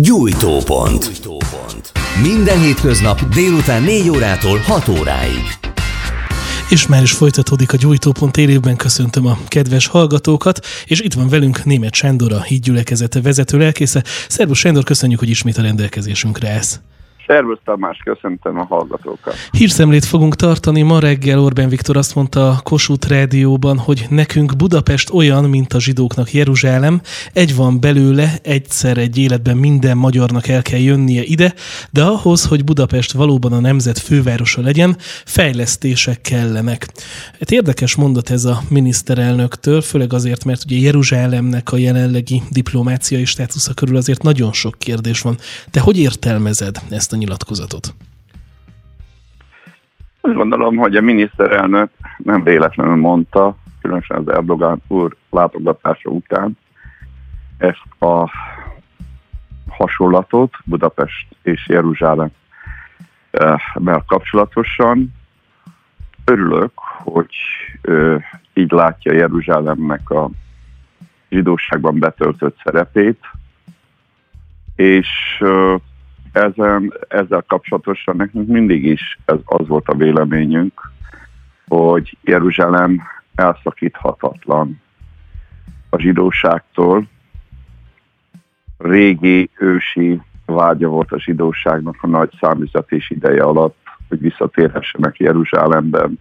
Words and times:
Gyújtópont. 0.00 1.12
Minden 2.22 2.60
hétköznap 2.60 3.28
délután 3.28 3.82
4 3.82 4.08
órától 4.08 4.58
6 4.58 4.88
óráig. 4.88 5.58
És 6.70 6.86
már 6.86 7.02
is 7.02 7.12
folytatódik 7.12 7.72
a 7.72 7.76
Gyújtópont 7.76 8.36
élőben, 8.36 8.76
köszöntöm 8.76 9.26
a 9.26 9.38
kedves 9.48 9.86
hallgatókat, 9.86 10.66
és 10.84 11.00
itt 11.00 11.12
van 11.12 11.28
velünk 11.28 11.64
német 11.64 11.94
Sándor, 11.94 12.32
a 12.32 12.42
hídgyülekezete 12.42 13.20
vezető 13.20 13.58
lelkésze. 13.58 14.04
Szervusz 14.28 14.58
Sándor, 14.58 14.84
köszönjük, 14.84 15.18
hogy 15.18 15.30
ismét 15.30 15.58
a 15.58 15.62
rendelkezésünkre 15.62 16.50
állsz. 16.50 16.80
Szervusz 17.28 17.58
Tamás, 17.64 17.98
köszöntöm 18.04 18.58
a 18.58 18.64
hallgatókat. 18.64 19.34
Hírszemlét 19.50 20.04
fogunk 20.04 20.34
tartani. 20.34 20.82
Ma 20.82 20.98
reggel 20.98 21.40
Orbán 21.40 21.68
Viktor 21.68 21.96
azt 21.96 22.14
mondta 22.14 22.48
a 22.48 22.60
Kossuth 22.62 23.08
rádióban, 23.08 23.78
hogy 23.78 24.06
nekünk 24.10 24.56
Budapest 24.56 25.10
olyan, 25.10 25.44
mint 25.44 25.72
a 25.72 25.80
zsidóknak 25.80 26.32
Jeruzsálem. 26.32 27.00
Egy 27.32 27.56
van 27.56 27.80
belőle, 27.80 28.34
egyszer 28.42 28.98
egy 28.98 29.18
életben 29.18 29.56
minden 29.56 29.96
magyarnak 29.96 30.48
el 30.48 30.62
kell 30.62 30.78
jönnie 30.78 31.22
ide, 31.22 31.54
de 31.90 32.02
ahhoz, 32.02 32.46
hogy 32.46 32.64
Budapest 32.64 33.12
valóban 33.12 33.52
a 33.52 33.60
nemzet 33.60 33.98
fővárosa 33.98 34.60
legyen, 34.60 34.96
fejlesztések 35.24 36.20
kellenek. 36.20 36.86
Hát 37.38 37.50
érdekes 37.50 37.94
mondat 37.94 38.30
ez 38.30 38.44
a 38.44 38.60
miniszterelnöktől, 38.68 39.80
főleg 39.80 40.12
azért, 40.12 40.44
mert 40.44 40.64
ugye 40.64 40.76
Jeruzsálemnek 40.76 41.72
a 41.72 41.76
jelenlegi 41.76 42.42
diplomáciai 42.50 43.24
státusza 43.24 43.74
körül 43.74 43.96
azért 43.96 44.22
nagyon 44.22 44.52
sok 44.52 44.74
kérdés 44.78 45.20
van. 45.20 45.38
Te 45.70 45.80
hogy 45.80 45.98
értelmezed 45.98 46.76
ezt 46.88 47.12
a 47.12 47.16
nyilatkozatot? 47.18 47.94
Azt 50.20 50.34
gondolom, 50.34 50.76
hogy 50.76 50.96
a 50.96 51.00
miniszterelnök 51.00 51.90
nem 52.18 52.42
véletlenül 52.42 52.96
mondta, 52.96 53.56
különösen 53.80 54.16
az 54.16 54.28
Erdogan 54.28 54.82
úr 54.88 55.16
látogatása 55.30 56.10
után 56.10 56.58
ezt 57.58 58.02
a 58.02 58.30
hasonlatot 59.68 60.54
Budapest 60.64 61.26
és 61.42 61.68
Jeruzsálem 61.68 62.30
mert 63.74 64.06
kapcsolatosan. 64.06 65.14
Örülök, 66.24 66.72
hogy 67.04 67.34
így 68.54 68.70
látja 68.70 69.12
Jeruzsálemnek 69.12 70.10
a 70.10 70.30
zsidóságban 71.28 71.98
betöltött 71.98 72.60
szerepét, 72.64 73.24
és 74.76 75.08
ezen, 76.32 76.92
ezzel 77.08 77.44
kapcsolatosan 77.46 78.16
nekünk 78.16 78.48
mindig 78.48 78.84
is 78.84 79.18
ez 79.24 79.38
az 79.44 79.66
volt 79.66 79.88
a 79.88 79.94
véleményünk, 79.94 80.90
hogy 81.66 82.16
Jeruzsálem 82.22 83.02
elszakíthatatlan 83.34 84.80
a 85.90 85.98
zsidóságtól. 85.98 87.08
Régi, 88.78 89.50
ősi 89.58 90.20
vágya 90.44 90.88
volt 90.88 91.12
a 91.12 91.20
zsidóságnak 91.20 91.96
a 92.00 92.06
nagy 92.06 92.30
számüzetés 92.40 93.10
ideje 93.10 93.42
alatt, 93.42 93.76
hogy 94.08 94.20
visszatérhessenek 94.20 95.16
Jeruzsálemben, 95.16 96.18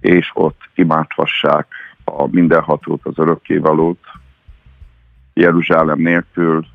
és 0.00 0.30
ott 0.34 0.60
imádhassák 0.74 1.66
a 2.04 2.26
mindenhatót, 2.26 3.00
az 3.04 3.18
örökkévalót. 3.18 3.98
Jeruzsálem 5.34 5.98
nélkül 5.98 6.66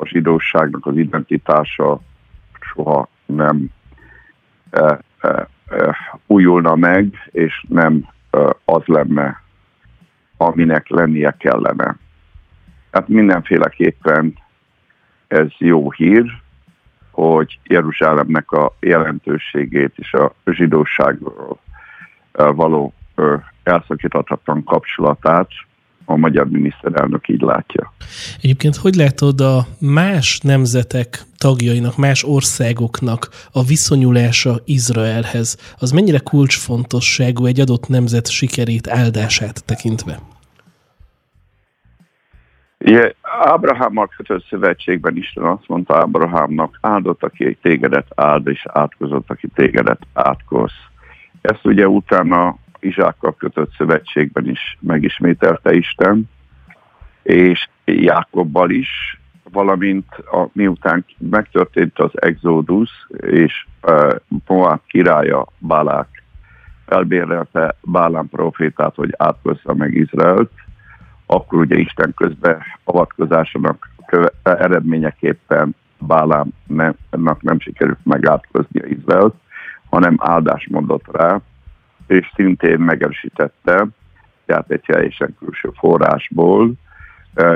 a 0.00 0.06
zsidóságnak 0.06 0.86
az 0.86 0.96
identitása 0.96 2.00
soha 2.60 3.08
nem 3.26 3.66
e, 4.70 4.98
e, 5.20 5.48
e, 5.68 5.96
újulna 6.26 6.74
meg, 6.74 7.28
és 7.30 7.64
nem 7.68 8.08
e, 8.30 8.56
az 8.64 8.82
lenne, 8.84 9.42
aminek 10.36 10.88
lennie 10.88 11.34
kellene. 11.38 11.96
Hát 12.90 13.08
mindenféleképpen 13.08 14.38
ez 15.26 15.48
jó 15.58 15.90
hír, 15.90 16.42
hogy 17.10 17.58
Jeruzsálemnek 17.64 18.50
a 18.50 18.76
jelentőségét 18.80 19.92
és 19.96 20.12
a 20.12 20.34
zsidóságról 20.44 21.58
e, 22.32 22.44
való 22.44 22.92
elszakíthatatlan 23.62 24.64
kapcsolatát 24.64 25.48
a 26.10 26.16
magyar 26.16 26.48
miniszterelnök 26.48 27.28
így 27.28 27.40
látja. 27.40 27.92
Egyébként 28.42 28.76
hogy 28.76 28.94
látod 28.94 29.40
a 29.40 29.66
más 29.80 30.40
nemzetek 30.40 31.22
tagjainak, 31.38 31.96
más 31.96 32.24
országoknak 32.24 33.28
a 33.52 33.62
viszonyulása 33.64 34.54
Izraelhez? 34.64 35.74
Az 35.78 35.90
mennyire 35.90 36.18
kulcsfontosságú 36.18 37.46
egy 37.46 37.60
adott 37.60 37.88
nemzet 37.88 38.30
sikerét, 38.30 38.88
áldását 38.88 39.64
tekintve? 39.64 40.18
Igen, 42.78 43.14
Ábrahámmal 43.22 44.08
kötött 44.16 44.44
szövetségben 44.48 45.16
Isten 45.16 45.44
azt 45.44 45.68
mondta 45.68 45.96
Ábrahámnak, 45.96 46.78
áldott, 46.80 47.22
aki 47.22 47.44
egy 47.44 47.58
tégedet 47.62 48.06
áld, 48.14 48.46
és 48.46 48.66
átkozott, 48.72 49.30
aki 49.30 49.48
tégedet 49.54 50.00
átkoz. 50.12 50.72
Ezt 51.40 51.64
ugye 51.64 51.88
utána 51.88 52.56
Izsákkal 52.80 53.34
kötött 53.38 53.72
szövetségben 53.76 54.48
is 54.48 54.78
megismételte 54.80 55.74
Isten, 55.74 56.30
és 57.22 57.68
Jákobbal 57.84 58.70
is, 58.70 59.20
valamint 59.52 60.14
a, 60.14 60.48
miután 60.52 61.04
megtörtént 61.18 61.98
az 61.98 62.10
exodus, 62.14 63.06
és 63.16 63.66
uh, 63.82 64.14
Moab 64.46 64.80
királya 64.86 65.46
Bálák 65.58 66.22
elbérelte 66.86 67.74
Bálám 67.82 68.28
profétát, 68.28 68.94
hogy 68.94 69.14
átkozza 69.16 69.74
meg 69.74 69.94
Izraelt, 69.94 70.50
akkor 71.26 71.58
ugye 71.58 71.76
Isten 71.76 72.14
közben 72.14 72.62
avatkozásának 72.84 73.90
köve- 74.06 74.34
eredményeképpen 74.42 75.74
Bálámnak 75.98 77.42
nem 77.42 77.60
sikerült 77.60 77.98
megátkozni 78.04 78.80
Izraelt, 78.88 79.34
hanem 79.90 80.16
áldás 80.18 80.68
mondott 80.70 81.16
rá, 81.16 81.40
és 82.08 82.32
szintén 82.34 82.78
megerősítette, 82.78 83.86
tehát 84.46 84.70
egy 84.70 84.80
teljesen 84.80 85.36
külső 85.38 85.70
forrásból 85.78 86.72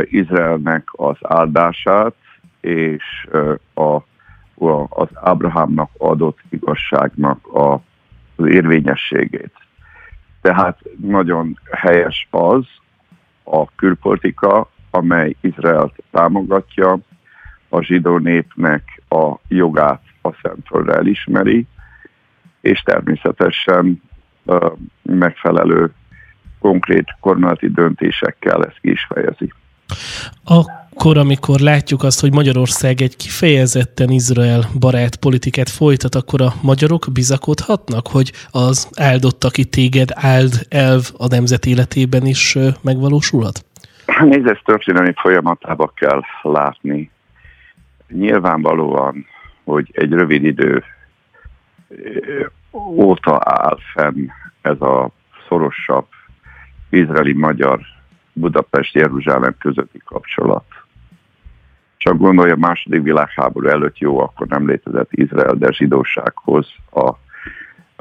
Izraelnek 0.05 0.89
az 0.93 1.17
áldását 1.21 2.15
és 2.61 3.29
a, 3.75 4.01
az 4.89 5.09
Ábrahámnak 5.15 5.91
adott 5.99 6.39
igazságnak 6.49 7.47
a, 7.47 7.73
az 8.37 8.47
érvényességét. 8.47 9.53
Tehát 10.41 10.79
nagyon 10.97 11.59
helyes 11.71 12.29
az 12.31 12.67
a 13.45 13.75
külpolitika, 13.75 14.71
amely 14.91 15.37
Izraelt 15.41 15.95
támogatja, 16.11 16.99
a 17.69 17.83
zsidó 17.83 18.19
népnek 18.19 19.03
a 19.09 19.35
jogát 19.49 20.03
a 20.23 20.33
Szentföldre 20.43 20.95
elismeri, 20.95 21.67
és 22.61 22.81
természetesen 22.81 24.03
megfelelő 25.03 25.93
konkrét 26.61 27.17
kormányzati 27.21 27.71
döntésekkel 27.71 28.65
ezt 28.65 28.79
ki 28.81 28.91
is 28.91 29.07
fejezi. 29.09 29.53
Akkor, 30.45 31.19
amikor 31.19 31.61
látjuk 31.61 32.03
azt, 32.03 32.21
hogy 32.21 32.33
Magyarország 32.33 33.01
egy 33.01 33.17
kifejezetten 33.17 34.11
Izrael 34.11 34.63
barát 34.79 35.17
politikát 35.17 35.69
folytat, 35.69 36.15
akkor 36.15 36.41
a 36.41 36.53
magyarok 36.63 37.07
bizakodhatnak, 37.13 38.07
hogy 38.07 38.33
az 38.51 38.89
áldott, 38.97 39.45
aki 39.45 39.65
téged 39.65 40.09
áld 40.15 40.53
elv 40.69 41.11
a 41.17 41.27
nemzet 41.27 41.67
életében 41.67 42.27
is 42.27 42.59
megvalósulhat? 42.83 43.65
Nézd, 44.21 44.47
ezt 44.47 44.63
történelmi 44.65 45.13
folyamatába 45.17 45.93
kell 45.97 46.21
látni. 46.43 47.11
Nyilvánvalóan, 48.09 49.27
hogy 49.65 49.91
egy 49.93 50.11
rövid 50.11 50.45
idő 50.45 50.85
óta 52.73 53.41
áll 53.45 53.79
fenn 53.95 54.27
ez 54.61 54.81
a 54.81 55.11
szorosabb 55.49 56.07
izraeli-magyar 56.91 57.81
Budapest-Jeruzsálem 58.33 59.55
közötti 59.59 60.01
kapcsolat. 60.05 60.65
Csak 61.97 62.17
gondolja, 62.17 62.55
a 62.55 62.59
második 62.59 63.03
világháború 63.03 63.69
előtt 63.69 63.99
jó, 63.99 64.19
akkor 64.19 64.47
nem 64.47 64.69
létezett 64.69 65.13
Izrael, 65.13 65.55
de 65.55 65.73
zsidósághoz 65.73 66.69
a 66.93 67.13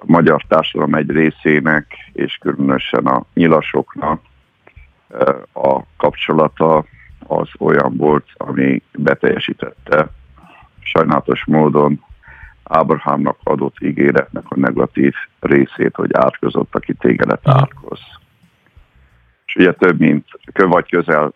magyar 0.05 0.43
társadalom 0.47 0.93
egy 0.93 1.09
részének, 1.09 2.09
és 2.13 2.37
különösen 2.37 3.05
a 3.05 3.23
nyilasoknak 3.33 4.21
a 5.53 5.81
kapcsolata 5.97 6.85
az 7.27 7.49
olyan 7.59 7.97
volt, 7.97 8.25
ami 8.37 8.81
beteljesítette 8.91 10.07
sajnálatos 10.79 11.45
módon 11.45 12.03
Ábrahámnak 12.63 13.37
adott 13.43 13.75
ígéretnek 13.79 14.43
a 14.47 14.59
negatív 14.59 15.13
részét, 15.39 15.95
hogy 15.95 16.09
átkozott, 16.13 16.75
aki 16.75 16.93
tégedet 16.93 17.47
átkoz. 17.47 17.99
És 19.45 19.55
ugye 19.55 19.73
több, 19.73 19.99
mint 19.99 20.25
vagy 20.53 20.89
közel, 20.89 21.33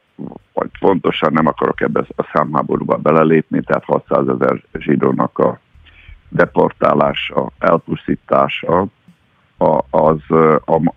vagy 0.54 0.70
fontosan 0.80 1.34
nem 1.34 1.48
akarok 1.48 1.82
ebbe 1.82 2.04
a 2.16 2.30
számháborúba 2.34 2.98
belelépni, 2.98 3.62
tehát 3.62 3.84
600 3.84 4.28
ezer 4.28 4.64
zsidónak 4.74 5.40
a 5.40 5.60
deportálása, 6.30 7.52
elpusztítása, 7.60 8.86
az, 9.90 10.20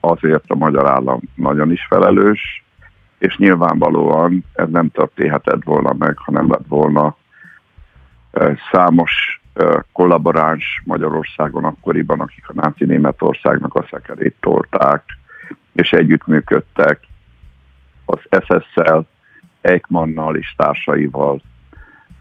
azért 0.01 0.45
a 0.51 0.55
magyar 0.55 0.87
állam 0.87 1.21
nagyon 1.35 1.73
is 1.73 1.87
felelős, 1.89 2.65
és 3.19 3.37
nyilvánvalóan 3.37 4.45
ez 4.53 4.69
nem 4.69 4.91
történhetett 4.91 5.65
volna 5.65 5.93
meg, 5.99 6.19
ha 6.19 6.33
nem 6.33 6.51
lett 6.51 6.67
volna 6.69 7.17
számos 8.73 9.43
kollaboráns 9.93 10.83
Magyarországon 10.85 11.65
akkoriban, 11.65 12.21
akik 12.21 12.49
a 12.49 12.53
náci 12.55 12.85
Németországnak 12.85 13.75
a 13.75 13.87
szekerét 13.91 14.37
tolták, 14.41 15.03
és 15.73 15.93
együttműködtek 15.93 17.01
az 18.05 18.19
SS-szel, 18.31 19.07
Eichmannnal 19.61 20.37
és 20.37 20.55
társaival, 20.57 21.43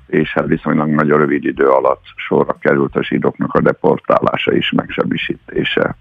és 0.07 0.33
hát 0.33 0.45
viszonylag 0.45 0.89
nagyon 0.89 1.17
rövid 1.17 1.45
idő 1.45 1.67
alatt 1.67 2.03
sorra 2.15 2.57
került 2.59 2.95
a 2.95 3.03
zsidóknak 3.03 3.53
a 3.53 3.61
deportálása 3.61 4.51
és 4.51 4.71
megsebisítése. 4.71 5.95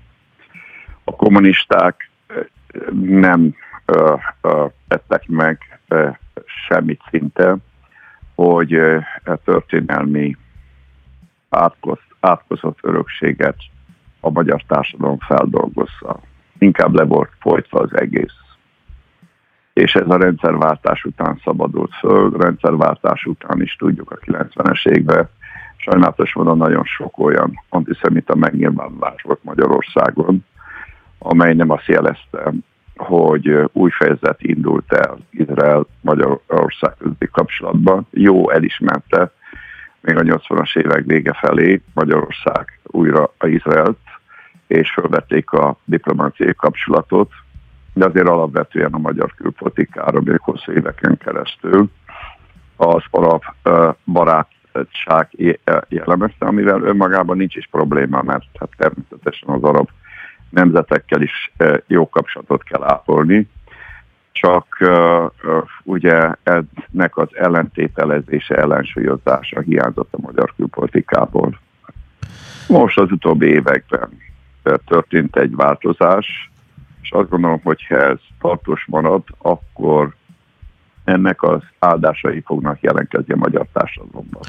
A 1.04 1.16
kommunisták 1.16 2.10
nem 3.00 3.54
ö, 3.84 4.14
ö, 4.40 4.66
tettek 4.88 5.28
meg 5.28 5.80
ö, 5.88 6.08
semmit 6.68 7.00
szinte, 7.10 7.56
hogy 8.34 8.80
történelmi 9.44 10.36
átkoz, 11.56 11.98
átkozott 12.20 12.78
örökséget 12.82 13.56
a 14.20 14.30
magyar 14.30 14.62
társadalom 14.66 15.18
feldolgozza. 15.18 16.20
Inkább 16.58 16.94
le 16.94 17.04
volt 17.04 17.30
folytva 17.38 17.80
az 17.80 17.96
egész. 17.96 18.34
És 19.72 19.94
ez 19.94 20.08
a 20.08 20.16
rendszerváltás 20.16 21.04
után 21.04 21.40
szabadult 21.44 21.94
föl, 21.94 22.30
rendszerváltás 22.30 23.24
után 23.24 23.62
is 23.62 23.76
tudjuk 23.76 24.10
a 24.10 24.16
90-es 24.16 24.88
évben, 24.88 25.28
sajnálatos 25.76 26.34
módon 26.34 26.56
nagyon 26.56 26.84
sok 26.84 27.18
olyan 27.18 27.62
antiszemita 27.68 28.34
megnyilvánulás 28.34 29.22
volt 29.22 29.44
Magyarországon, 29.44 30.44
amely 31.18 31.54
nem 31.54 31.70
azt 31.70 31.86
jelezte, 31.86 32.52
hogy 32.96 33.70
új 33.72 33.90
fejezet 33.90 34.42
indult 34.42 34.92
el 34.92 35.18
Izrael-Magyarország 35.30 36.94
közötti 36.98 37.28
kapcsolatban. 37.32 38.06
Jó, 38.10 38.50
elismerte, 38.50 39.32
még 40.06 40.16
a 40.16 40.22
80-as 40.22 40.76
évek 40.76 41.04
vége 41.04 41.32
felé 41.32 41.80
Magyarország 41.94 42.78
újra 42.82 43.32
a 43.38 43.46
Izraelt, 43.46 43.98
és 44.66 44.90
felvették 44.90 45.50
a 45.50 45.78
diplomáciai 45.84 46.54
kapcsolatot, 46.54 47.30
de 47.94 48.04
azért 48.04 48.28
alapvetően 48.28 48.92
a 48.92 48.98
magyar 48.98 49.34
külpolitikára 49.34 50.20
még 50.20 50.40
hosszú 50.40 50.72
éveken 50.72 51.18
keresztül 51.18 51.90
az 52.76 53.02
arab 53.10 53.42
barátság 54.04 55.28
jellemezte, 55.88 56.46
amivel 56.46 56.82
önmagában 56.82 57.36
nincs 57.36 57.56
is 57.56 57.68
probléma, 57.70 58.22
mert 58.22 58.46
hát 58.58 58.70
természetesen 58.76 59.48
az 59.48 59.62
arab 59.62 59.88
nemzetekkel 60.50 61.22
is 61.22 61.52
jó 61.86 62.08
kapcsolatot 62.08 62.62
kell 62.62 62.82
ápolni, 62.82 63.48
csak 64.40 64.76
uh, 64.80 65.30
ugye 65.82 66.32
ennek 66.42 67.16
az 67.16 67.28
ellentételezése, 67.32 68.54
ellensúlyozása 68.54 69.60
hiányzott 69.60 70.14
a 70.14 70.20
magyar 70.20 70.52
külpolitikából. 70.56 71.58
Most 72.68 72.98
az 72.98 73.10
utóbbi 73.10 73.46
években 73.46 74.08
történt 74.86 75.36
egy 75.36 75.54
változás, 75.54 76.50
és 77.02 77.10
azt 77.10 77.28
gondolom, 77.28 77.60
hogy 77.62 77.86
ha 77.86 77.96
ez 77.96 78.18
tartós 78.40 78.84
marad, 78.86 79.22
akkor 79.38 80.14
ennek 81.06 81.42
az 81.42 81.60
áldásai 81.78 82.42
fognak 82.46 82.78
jelentkezni 82.80 83.32
a 83.32 83.36
magyar 83.36 83.66
társadalomban. 83.72 84.40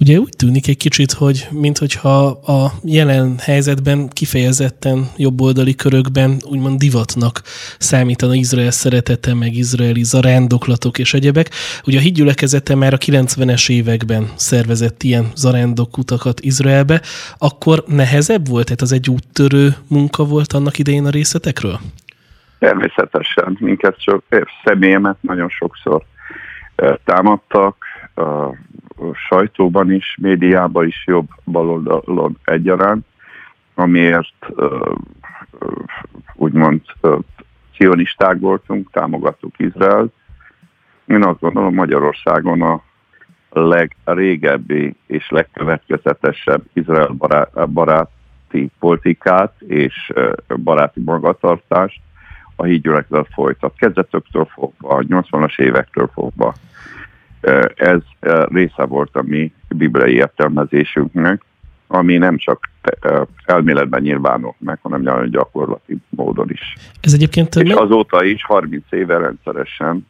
Ugye 0.00 0.18
úgy 0.18 0.32
tűnik 0.36 0.68
egy 0.68 0.76
kicsit, 0.76 1.12
hogy 1.12 1.48
minthogyha 1.50 2.26
a 2.26 2.72
jelen 2.82 3.38
helyzetben 3.38 4.08
kifejezetten 4.08 5.08
jobboldali 5.16 5.74
körökben 5.74 6.36
úgymond 6.44 6.78
divatnak 6.78 7.42
számítana 7.78 8.34
Izrael 8.34 8.70
szeretete, 8.70 9.34
meg 9.34 9.54
izraeli 9.54 10.02
zarándoklatok 10.02 10.98
és 10.98 11.14
egyebek. 11.14 11.50
Ugye 11.86 11.98
a 11.98 12.00
hídgyülekezete 12.00 12.74
már 12.74 12.92
a 12.92 12.98
90-es 12.98 13.70
években 13.70 14.28
szervezett 14.36 15.02
ilyen 15.02 15.30
zarándokutakat 15.34 16.40
Izraelbe, 16.40 17.00
akkor 17.38 17.84
nehezebb 17.86 18.48
volt? 18.48 18.64
Tehát 18.64 18.80
az 18.80 18.92
egy 18.92 19.10
úttörő 19.10 19.76
munka 19.88 20.24
volt 20.24 20.52
annak 20.52 20.78
idején 20.78 21.06
a 21.06 21.10
részletekről? 21.10 21.80
Természetesen 22.58 23.56
minket 23.60 24.02
csak 24.02 24.24
személyemet 24.64 25.16
nagyon 25.20 25.48
sokszor 25.48 26.02
támadtak, 27.04 27.84
a 28.14 29.14
sajtóban 29.28 29.92
is, 29.92 30.16
médiában 30.20 30.86
is 30.86 31.04
jobb 31.06 31.28
baloldalon 31.44 32.38
egyaránt, 32.44 33.06
amiért 33.74 34.46
úgymond 36.34 36.80
cionisták 37.72 38.38
voltunk, 38.40 38.90
támogattuk 38.90 39.58
Izraelt. 39.58 40.12
Én 41.06 41.24
azt 41.24 41.40
gondolom 41.40 41.74
Magyarországon 41.74 42.62
a 42.62 42.82
legrégebbi 43.50 44.94
és 45.06 45.28
legkövetkezetesebb 45.28 46.62
Izrael 46.72 47.16
baráti 47.66 48.70
politikát 48.78 49.60
és 49.60 50.12
baráti 50.56 51.00
magatartást 51.00 52.00
a 52.56 52.64
hídgyülekezet 52.64 53.28
folytat. 53.32 53.74
Kezdetöktől 53.76 54.44
fogva, 54.44 54.88
a 54.88 55.02
80-as 55.02 55.58
évektől 55.58 56.10
fogva. 56.12 56.54
Ez 57.74 58.00
része 58.48 58.84
volt 58.84 59.16
a 59.16 59.22
mi 59.22 59.52
bibliai 59.68 60.14
értelmezésünknek, 60.14 61.42
ami 61.86 62.16
nem 62.16 62.36
csak 62.36 62.70
elméletben 63.44 64.02
nyilvánul 64.02 64.54
meg, 64.58 64.78
hanem 64.82 65.02
nagyon 65.02 65.30
gyakorlati 65.30 65.96
módon 66.08 66.50
is. 66.50 66.76
Ez 67.00 67.12
egyébként... 67.12 67.54
És 67.54 67.72
azóta 67.72 68.24
is 68.24 68.44
30 68.44 68.84
éve 68.90 69.18
rendszeresen 69.18 70.06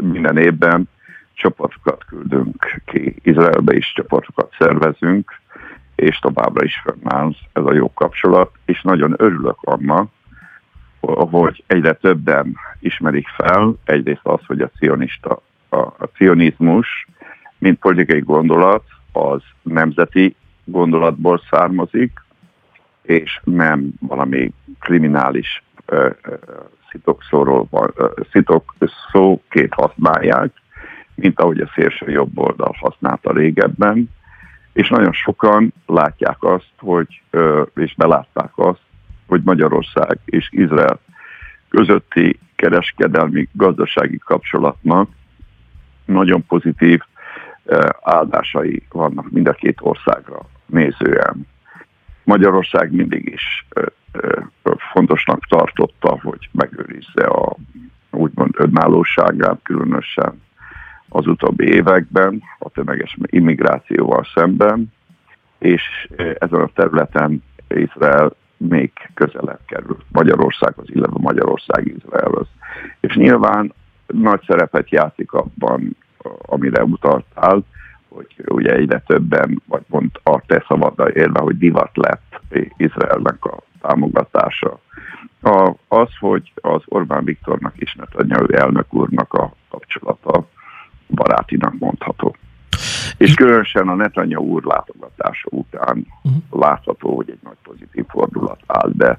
minden 0.00 0.36
évben 0.36 0.88
csoportokat 1.34 2.04
küldünk 2.04 2.80
ki, 2.84 3.14
Izraelbe 3.22 3.76
is 3.76 3.92
csoportokat 3.94 4.54
szervezünk, 4.58 5.40
és 5.94 6.18
továbbra 6.18 6.64
is 6.64 6.82
fönnáll 6.84 7.32
ez 7.52 7.64
a 7.64 7.72
jó 7.72 7.92
kapcsolat, 7.92 8.50
és 8.64 8.82
nagyon 8.82 9.14
örülök 9.16 9.56
annak, 9.60 10.10
hogy 11.10 11.64
egyre 11.66 11.92
többen 11.92 12.56
ismerik 12.80 13.28
fel, 13.28 13.74
egyrészt 13.84 14.20
az, 14.22 14.40
hogy 14.46 14.60
a 14.60 14.70
cionista, 14.78 15.42
a, 15.68 15.76
a 15.76 16.08
cionizmus, 16.16 17.06
mint 17.58 17.78
politikai 17.78 18.20
gondolat, 18.20 18.84
az 19.12 19.42
nemzeti 19.62 20.36
gondolatból 20.64 21.42
származik, 21.50 22.20
és 23.02 23.40
nem 23.44 23.88
valami 24.00 24.52
kriminális 24.80 25.62
uh, 25.86 26.14
szitokszóról 26.90 27.66
van, 27.70 27.94
szitokszóként 28.30 29.74
használják, 29.74 30.52
mint 31.14 31.40
ahogy 31.40 31.60
a 31.60 31.70
szélső 31.74 32.10
jobb 32.10 32.38
oldal 32.38 32.76
használta 32.80 33.32
régebben, 33.32 34.10
és 34.72 34.88
nagyon 34.88 35.12
sokan 35.12 35.72
látják 35.86 36.42
azt, 36.42 36.72
hogy, 36.78 37.22
és 37.74 37.94
belátták 37.94 38.50
azt, 38.54 38.80
hogy 39.32 39.42
Magyarország 39.44 40.18
és 40.24 40.48
Izrael 40.50 41.00
közötti 41.68 42.38
kereskedelmi 42.56 43.48
gazdasági 43.52 44.18
kapcsolatnak 44.18 45.08
nagyon 46.04 46.46
pozitív 46.46 47.00
eh, 47.64 47.88
áldásai 48.02 48.82
vannak 48.90 49.30
mind 49.30 49.48
a 49.48 49.52
két 49.52 49.78
országra 49.80 50.38
nézően. 50.66 51.46
Magyarország 52.24 52.92
mindig 52.92 53.28
is 53.28 53.66
eh, 53.68 53.84
eh, 54.12 54.44
fontosnak 54.92 55.46
tartotta, 55.46 56.18
hogy 56.22 56.48
megőrizze 56.52 57.24
a 57.24 57.56
úgymond 58.10 58.54
önállóságát, 58.56 59.60
különösen 59.62 60.42
az 61.08 61.26
utóbbi 61.26 61.64
években 61.64 62.42
a 62.58 62.68
tömeges 62.68 63.16
immigrációval 63.22 64.26
szemben, 64.34 64.92
és 65.58 66.08
ezen 66.16 66.60
a 66.60 66.70
területen 66.74 67.42
Izrael 67.68 68.32
még 68.68 68.92
közelebb 69.14 69.60
került 69.66 70.04
Magyarországhoz, 70.08 70.86
illetve 70.90 71.18
Magyarország 71.20 71.86
Izraelhoz. 71.86 72.46
És 73.00 73.14
nyilván 73.14 73.72
nagy 74.06 74.42
szerepet 74.46 74.90
játszik 74.90 75.32
abban, 75.32 75.96
amire 76.46 76.84
utaltál, 76.84 77.64
hogy 78.08 78.26
ugye 78.46 78.72
egyre 78.74 79.02
többen, 79.06 79.62
vagy 79.66 79.82
mond 79.86 80.10
a 80.22 80.40
te 80.46 80.64
szavaddal 80.68 81.08
érve, 81.08 81.40
hogy 81.40 81.58
divat 81.58 81.90
lett 81.96 82.40
Izraelnek 82.76 83.44
a 83.44 83.58
támogatása. 83.80 84.78
A, 85.42 85.72
az, 85.88 86.08
hogy 86.18 86.52
az 86.54 86.82
Orbán 86.84 87.24
Viktornak 87.24 87.72
is 87.76 87.94
Netanyahu 87.94 88.52
elnök 88.52 88.94
úrnak 88.94 89.34
a 89.34 89.52
kapcsolata 89.70 90.46
barátinak 91.08 91.78
mondható. 91.78 92.36
És 93.16 93.34
különösen 93.34 93.88
a 93.88 93.94
Netanyahu 93.94 94.44
úr 94.44 94.64
látogatása 94.64 95.48
után 95.50 96.06
látható, 96.50 97.16
hogy 97.16 97.30
egy 97.30 97.38
nagy 97.42 97.56
pozitív 97.62 98.04
fordulat 98.08 98.60
áll 98.66 98.90
be 98.94 99.18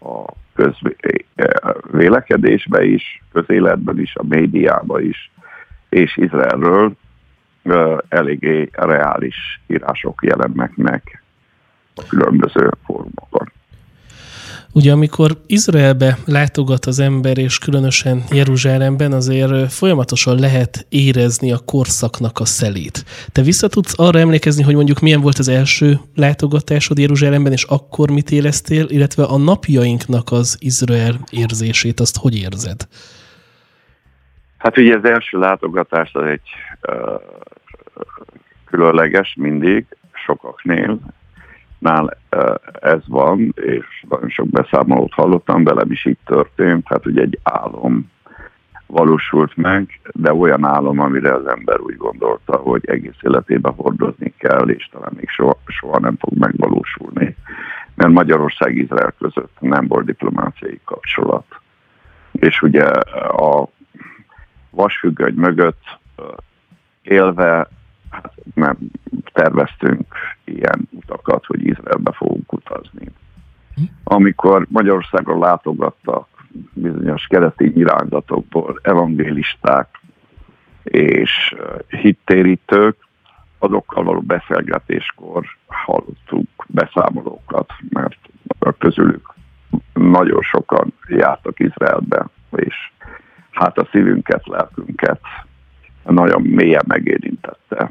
a 0.00 0.24
közvélekedésbe 0.54 2.84
is, 2.84 3.22
közéletben 3.32 3.98
is, 3.98 4.16
a 4.16 4.24
médiában 4.28 5.02
is, 5.02 5.30
és 5.88 6.16
Izraelről 6.16 6.92
eléggé 8.08 8.68
reális 8.72 9.60
írások 9.66 10.22
jelennek 10.22 10.76
meg 10.76 11.22
a 11.94 12.02
különböző 12.08 12.70
fórumokon. 12.84 13.52
Ugye 14.72 14.92
amikor 14.92 15.30
Izraelbe 15.46 16.16
látogat 16.26 16.84
az 16.84 16.98
ember, 16.98 17.38
és 17.38 17.58
különösen 17.58 18.22
Jeruzsálemben, 18.32 19.12
azért 19.12 19.72
folyamatosan 19.72 20.38
lehet 20.38 20.86
érezni 20.88 21.52
a 21.52 21.58
korszaknak 21.64 22.38
a 22.38 22.44
szelét. 22.44 23.04
Te 23.32 23.42
vissza 23.42 23.68
tudsz 23.68 23.98
arra 23.98 24.18
emlékezni, 24.18 24.62
hogy 24.62 24.74
mondjuk 24.74 25.00
milyen 25.00 25.20
volt 25.20 25.38
az 25.38 25.48
első 25.48 25.98
látogatásod 26.14 26.98
Jeruzsálemben, 26.98 27.52
és 27.52 27.62
akkor 27.62 28.10
mit 28.10 28.30
éreztél, 28.30 28.86
illetve 28.88 29.24
a 29.24 29.38
napjainknak 29.38 30.32
az 30.32 30.56
Izrael 30.60 31.14
érzését, 31.30 32.00
azt 32.00 32.16
hogy 32.16 32.36
érzed? 32.36 32.88
Hát 34.58 34.78
ugye 34.78 34.96
az 34.96 35.04
első 35.04 35.38
látogatás 35.38 36.10
az 36.12 36.24
egy 36.24 36.48
uh, 36.88 37.20
különleges 38.64 39.34
mindig, 39.38 39.86
sokaknél, 40.12 40.98
nál 41.80 42.16
ez 42.80 43.00
van, 43.06 43.54
és 43.54 44.04
nagyon 44.08 44.28
sok 44.28 44.48
beszámolót 44.48 45.12
hallottam, 45.12 45.64
velem 45.64 45.90
is 45.90 46.04
így 46.04 46.18
történt, 46.24 46.86
hát 46.88 47.06
ugye 47.06 47.22
egy 47.22 47.38
álom 47.42 48.10
valósult 48.86 49.56
meg, 49.56 50.00
de 50.12 50.34
olyan 50.34 50.64
álom, 50.64 50.98
amire 50.98 51.34
az 51.34 51.46
ember 51.46 51.80
úgy 51.80 51.96
gondolta, 51.96 52.56
hogy 52.56 52.82
egész 52.86 53.18
életében 53.20 53.72
hordozni 53.72 54.34
kell, 54.38 54.68
és 54.68 54.88
talán 54.92 55.12
még 55.16 55.28
soha, 55.28 55.56
soha 55.66 55.98
nem 55.98 56.16
fog 56.16 56.38
megvalósulni, 56.38 57.36
mert 57.94 58.10
Magyarország-Izrael 58.10 59.14
között 59.18 59.56
nem 59.60 59.86
volt 59.86 60.04
diplomáciai 60.04 60.80
kapcsolat. 60.84 61.44
És 62.32 62.62
ugye 62.62 62.84
a 63.26 63.68
vasfüggöny 64.70 65.34
mögött 65.34 65.98
élve 67.02 67.68
hát 68.10 68.32
nem 68.54 68.76
terveztünk 69.32 70.14
ilyen 70.44 70.88
utakat, 70.90 71.46
hogy 71.46 71.66
Izraelbe 71.66 72.12
fogunk 72.12 72.52
utazni. 72.52 73.06
Amikor 74.20 74.66
Magyarországon 74.68 75.38
látogattak 75.38 76.28
bizonyos 76.72 77.26
kereti 77.26 77.72
irányzatokból 77.78 78.78
evangélisták 78.82 80.00
és 80.82 81.54
hittérítők, 81.88 82.96
azokkal 83.58 84.04
való 84.04 84.20
beszélgetéskor 84.20 85.44
hallottuk 85.66 86.48
beszámolókat, 86.66 87.72
mert 87.88 88.18
közülük 88.78 89.34
nagyon 89.92 90.42
sokan 90.42 90.92
jártak 91.08 91.60
Izraelbe, 91.60 92.26
és 92.50 92.74
hát 93.50 93.78
a 93.78 93.88
szívünket, 93.90 94.46
lelkünket 94.46 95.20
nagyon 96.04 96.42
mélyen 96.42 96.84
megérintette, 96.86 97.90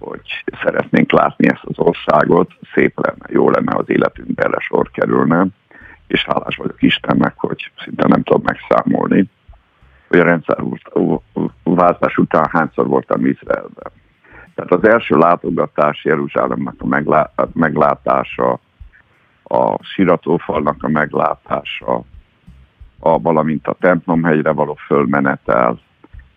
hogy 0.00 0.44
szeretnénk 0.62 1.12
látni 1.12 1.48
ezt 1.48 1.64
az 1.64 1.78
országot, 1.78 2.52
szép 2.74 3.00
lenne, 3.00 3.26
jó 3.28 3.50
lenne 3.50 3.76
az 3.76 3.88
életünkbe 3.90 4.42
erre 4.42 4.58
sor 4.58 4.90
kerülne, 4.90 5.46
és 6.06 6.24
hálás 6.24 6.56
vagyok 6.56 6.82
Istennek, 6.82 7.34
hogy 7.36 7.72
szinte 7.84 8.08
nem 8.08 8.22
tudom 8.22 8.42
megszámolni, 8.44 9.30
hogy 10.08 10.18
a 10.18 10.24
rendszerváltás 10.24 12.16
után 12.16 12.48
hányszor 12.50 12.86
voltam 12.86 13.26
Izraelben. 13.26 13.92
Tehát 14.54 14.72
az 14.72 14.84
első 14.84 15.16
látogatás 15.16 16.04
Jeruzsálemnek 16.04 16.74
a 16.78 16.86
meglátása, 17.52 18.60
a 19.42 19.84
siratófalnak 19.84 20.82
a 20.82 20.88
meglátása, 20.88 22.02
a, 22.98 23.18
valamint 23.18 23.66
a 23.66 23.76
templomhegyre 23.80 24.50
való 24.50 24.74
fölmenetel, 24.74 25.80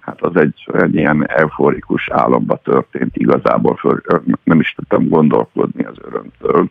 hát 0.05 0.21
az 0.21 0.35
egy, 0.35 0.67
egy 0.73 0.95
ilyen 0.95 1.27
euforikus 1.27 2.09
álomba 2.09 2.57
történt, 2.63 3.15
igazából 3.15 3.75
föl, 3.75 4.01
nem 4.43 4.59
is 4.59 4.73
tudtam 4.75 5.09
gondolkodni 5.09 5.83
az 5.83 5.97
örömtől. 6.01 6.69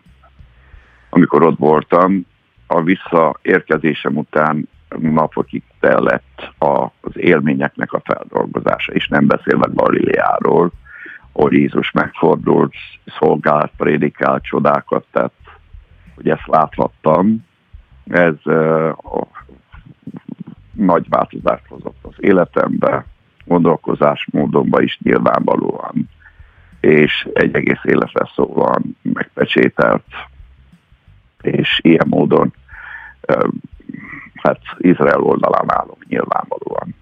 Amikor 1.11 1.43
ott 1.43 1.59
voltam, 1.59 2.27
a 2.67 2.83
visszaérkezésem 2.83 4.17
után 4.17 4.69
napokig 4.99 5.63
tellett 5.81 6.53
az 6.59 7.17
élményeknek 7.17 7.93
a 7.93 8.03
feldolgozása, 8.05 8.93
és 8.93 9.09
nem 9.09 9.27
beszélve 9.27 9.69
Galileáról, 9.73 10.73
ahol 11.33 11.53
Jézus 11.53 11.91
megfordult, 11.91 12.75
szolgált, 13.19 13.73
prédikált, 13.77 14.43
csodákat 14.43 15.05
tett, 15.11 15.39
hogy 16.15 16.29
ezt 16.29 16.47
láthattam. 16.47 17.45
Ez 18.07 18.35
uh, 18.45 18.93
nagy 20.73 21.09
változást 21.09 21.67
hozott 21.69 21.99
az 22.03 22.15
életembe, 22.17 23.05
gondolkozásmódomba 23.45 24.83
is 24.83 24.99
nyilvánvalóan, 25.03 26.09
és 26.81 27.29
egy 27.33 27.55
egész 27.55 27.81
életre 27.83 28.31
szóval 28.35 28.83
megpecsételt, 29.03 30.05
és 31.41 31.81
ilyen 31.83 32.07
módon 32.09 32.55
hát 34.35 34.61
Izrael 34.79 35.21
oldalán 35.21 35.65
állok 35.67 36.07
nyilvánvalóan. 36.09 36.95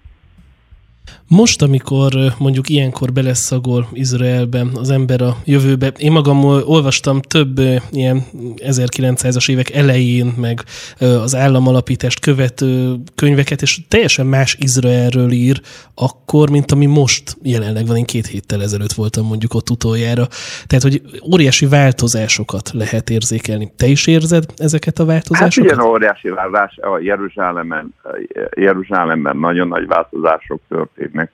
Most, 1.27 1.61
amikor 1.61 2.13
mondjuk 2.37 2.69
ilyenkor 2.69 3.11
beleszagol 3.11 3.87
Izraelben 3.93 4.71
az 4.75 4.89
ember 4.89 5.21
a 5.21 5.37
jövőbe, 5.45 5.87
én 5.97 6.11
magam 6.11 6.43
olvastam 6.43 7.21
több 7.21 7.59
ilyen 7.91 8.23
1900-as 8.57 9.49
évek 9.49 9.69
elején, 9.69 10.33
meg 10.37 10.63
az 10.99 11.35
államalapítást 11.35 12.19
követő 12.19 12.95
könyveket, 13.15 13.61
és 13.61 13.79
teljesen 13.87 14.25
más 14.25 14.57
Izraelről 14.59 15.31
ír 15.31 15.61
akkor, 15.95 16.49
mint 16.49 16.71
ami 16.71 16.85
most 16.85 17.37
jelenleg 17.41 17.85
van. 17.87 17.95
Én 17.95 18.05
két 18.05 18.25
héttel 18.25 18.61
ezelőtt 18.61 18.93
voltam 18.93 19.25
mondjuk 19.25 19.53
ott 19.53 19.69
utoljára. 19.69 20.27
Tehát, 20.67 20.83
hogy 20.83 21.01
óriási 21.33 21.65
változásokat 21.65 22.71
lehet 22.73 23.09
érzékelni. 23.09 23.71
Te 23.77 23.87
is 23.87 24.07
érzed 24.07 24.45
ezeket 24.57 24.99
a 24.99 25.05
változásokat? 25.05 25.69
Hát 25.69 25.79
ilyen 25.79 25.93
óriási 25.93 26.29
változás 26.29 26.77
a 26.77 26.99
Jeruzsálemben, 26.99 27.93
Jeruzsálemben 28.55 29.37
nagyon 29.37 29.67
nagy 29.67 29.87
változások 29.87 30.61
történnek 31.01 31.31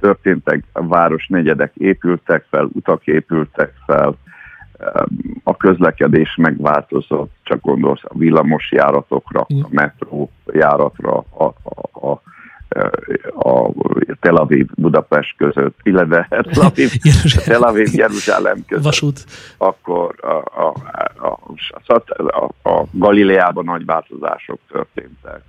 történtek, 0.00 0.64
a 0.72 0.86
városnegyedek 0.86 1.72
épültek 1.74 2.46
fel, 2.50 2.68
utak 2.72 3.06
épültek 3.06 3.72
fel, 3.86 4.16
a 5.42 5.56
közlekedés 5.56 6.34
megváltozott, 6.36 7.32
csak 7.42 7.60
gondolsz 7.60 8.02
a 8.04 8.18
villamos 8.18 8.72
járatokra, 8.72 9.40
a 9.40 9.66
metró 9.70 10.30
járatra, 10.52 11.16
a, 11.16 11.44
a, 11.44 12.10
a 12.10 12.20
a 13.38 13.70
Tel 14.20 14.36
Aviv 14.36 14.66
Budapest 14.74 15.36
között, 15.36 15.78
illetve 15.82 16.26
Tel 16.28 16.64
Aviv, 16.66 16.90
Tel 17.44 17.62
Aviv 17.62 17.88
Jeruzsálem 17.92 18.64
között. 18.66 18.84
Vasút. 18.84 19.24
Akkor 19.56 20.14
a, 20.20 20.62
a, 20.62 20.74
a, 21.16 22.04
a, 22.16 22.68
a 22.70 22.84
Galileában 22.90 23.64
nagy 23.64 23.84
változások 23.84 24.60
történtek. 24.68 25.42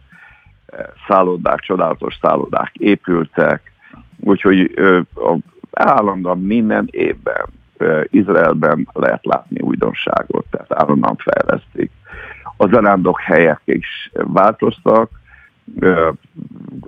Szállodák, 1.07 1.59
csodálatos 1.59 2.17
szállodák 2.21 2.75
épültek, 2.75 3.71
Úgyhogy 4.19 4.73
állandóan 5.71 6.41
minden 6.41 6.87
évben 6.91 7.45
Izraelben 8.09 8.87
lehet 8.93 9.25
látni 9.25 9.59
újdonságot, 9.59 10.45
tehát 10.49 10.83
állandóan 10.83 11.15
fejlesztik. 11.15 11.91
A 12.57 12.67
zarándok 12.67 13.19
helyek 13.19 13.61
is 13.65 14.11
változtak, 14.13 15.09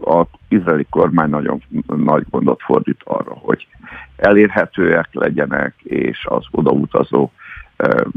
az 0.02 0.26
izraeli 0.48 0.86
kormány 0.90 1.30
nagyon 1.30 1.62
nagy 1.86 2.26
gondot 2.30 2.62
fordít 2.62 3.02
arra, 3.04 3.34
hogy 3.34 3.68
elérhetőek 4.16 5.10
legyenek, 5.12 5.74
és 5.84 6.26
az 6.30 6.46
odautazó 6.52 7.32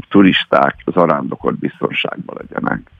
turisták, 0.09 0.83
zarándokok 0.85 1.57
biztonságban 1.57 2.37
legyenek. 2.39 2.91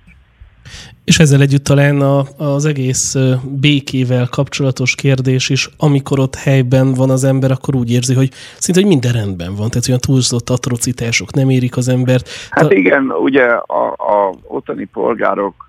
És 1.14 1.20
ezzel 1.20 1.42
együtt 1.42 1.64
talán 1.64 2.02
a, 2.02 2.24
az 2.38 2.66
egész 2.66 3.16
békével 3.60 4.28
kapcsolatos 4.32 4.96
kérdés 4.96 5.50
is, 5.50 5.70
amikor 5.78 6.20
ott 6.20 6.36
helyben 6.36 6.94
van 6.94 7.10
az 7.10 7.24
ember, 7.24 7.52
akkor 7.52 7.76
úgy 7.76 7.92
érzi, 7.92 8.14
hogy 8.14 8.30
szinte 8.58 8.80
hogy 8.82 8.90
minden 8.90 9.12
rendben 9.12 9.56
van, 9.56 9.70
tehát 9.70 9.88
olyan 9.88 10.00
túlzott 10.00 10.50
atrocitások 10.50 11.34
nem 11.34 11.50
érik 11.50 11.78
az 11.78 11.88
embert. 11.88 12.30
Hát 12.50 12.68
Ta... 12.68 12.76
igen, 12.76 13.12
ugye 13.12 13.44
a, 13.54 13.88
a 13.92 14.34
ottani 14.44 14.86
polgároknak 14.86 15.62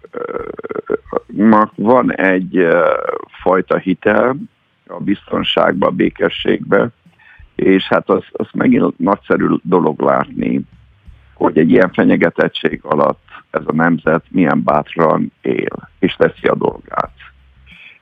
van 1.74 2.14
egy 2.14 2.66
fajta 3.42 3.78
hitel 3.78 4.36
a 4.86 5.00
biztonságba, 5.00 5.86
a 5.86 5.90
békességbe, 5.90 6.88
és 7.54 7.84
hát 7.84 8.08
az, 8.08 8.24
az 8.32 8.46
megint 8.52 8.98
nagyszerű 8.98 9.46
dolog 9.62 10.00
látni, 10.00 10.60
hogy 11.34 11.58
egy 11.58 11.70
ilyen 11.70 11.90
fenyegetettség 11.92 12.80
alatt 12.82 13.33
ez 13.54 13.62
a 13.66 13.74
nemzet 13.74 14.24
milyen 14.30 14.62
bátran 14.62 15.32
él, 15.40 15.88
és 15.98 16.14
teszi 16.14 16.46
a 16.46 16.54
dolgát. 16.54 17.12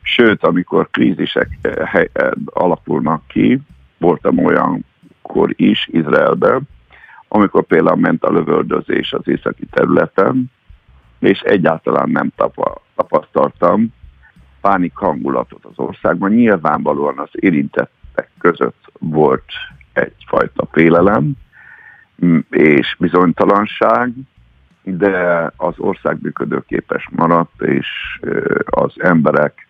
Sőt, 0.03 0.45
amikor 0.45 0.91
krízisek 0.91 1.59
eh, 1.61 1.95
eh, 1.95 2.31
alakulnak 2.45 3.23
ki, 3.27 3.61
voltam 3.99 4.39
olyankor 4.39 5.53
is 5.57 5.89
Izraelben, 5.93 6.69
amikor 7.29 7.63
például 7.63 7.97
ment 7.97 8.25
a 8.25 8.33
lövöldözés 8.33 9.13
az 9.13 9.29
északi 9.29 9.67
területen, 9.67 10.51
és 11.19 11.41
egyáltalán 11.41 12.11
nem 12.11 12.33
tapasztaltam 12.95 13.95
pánik 14.61 14.95
hangulatot 14.95 15.65
az 15.65 15.79
országban. 15.79 16.31
Nyilvánvalóan 16.31 17.19
az 17.19 17.31
érintettek 17.33 18.31
között 18.39 18.93
volt 18.99 19.45
egyfajta 19.93 20.67
félelem 20.73 21.33
és 22.51 22.97
bizonytalanság, 22.99 24.13
de 24.83 25.51
az 25.57 25.75
ország 25.79 26.19
működőképes 26.23 27.09
maradt, 27.11 27.63
és 27.63 28.21
az 28.65 28.93
emberek 28.97 29.69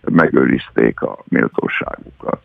megőrizték 0.00 1.00
a 1.00 1.18
méltóságukat 1.28 2.42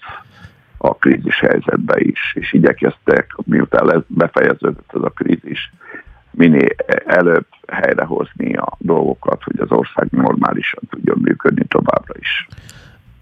a 0.77 0.95
krízis 0.95 1.39
helyzetbe 1.39 1.99
is, 1.99 2.33
és 2.33 2.53
igyekeztek, 2.53 3.35
miután 3.45 4.05
befejeződött 4.07 4.91
ez 4.93 5.01
a 5.01 5.09
krízis, 5.09 5.73
minél 6.31 6.69
előbb 7.05 7.45
helyrehozni 7.67 8.55
a 8.55 8.73
dolgokat, 8.77 9.43
hogy 9.43 9.59
az 9.59 9.71
ország 9.71 10.07
normálisan 10.11 10.83
tudjon 10.89 11.17
működni 11.21 11.65
továbbra 11.67 12.13
is. 12.19 12.47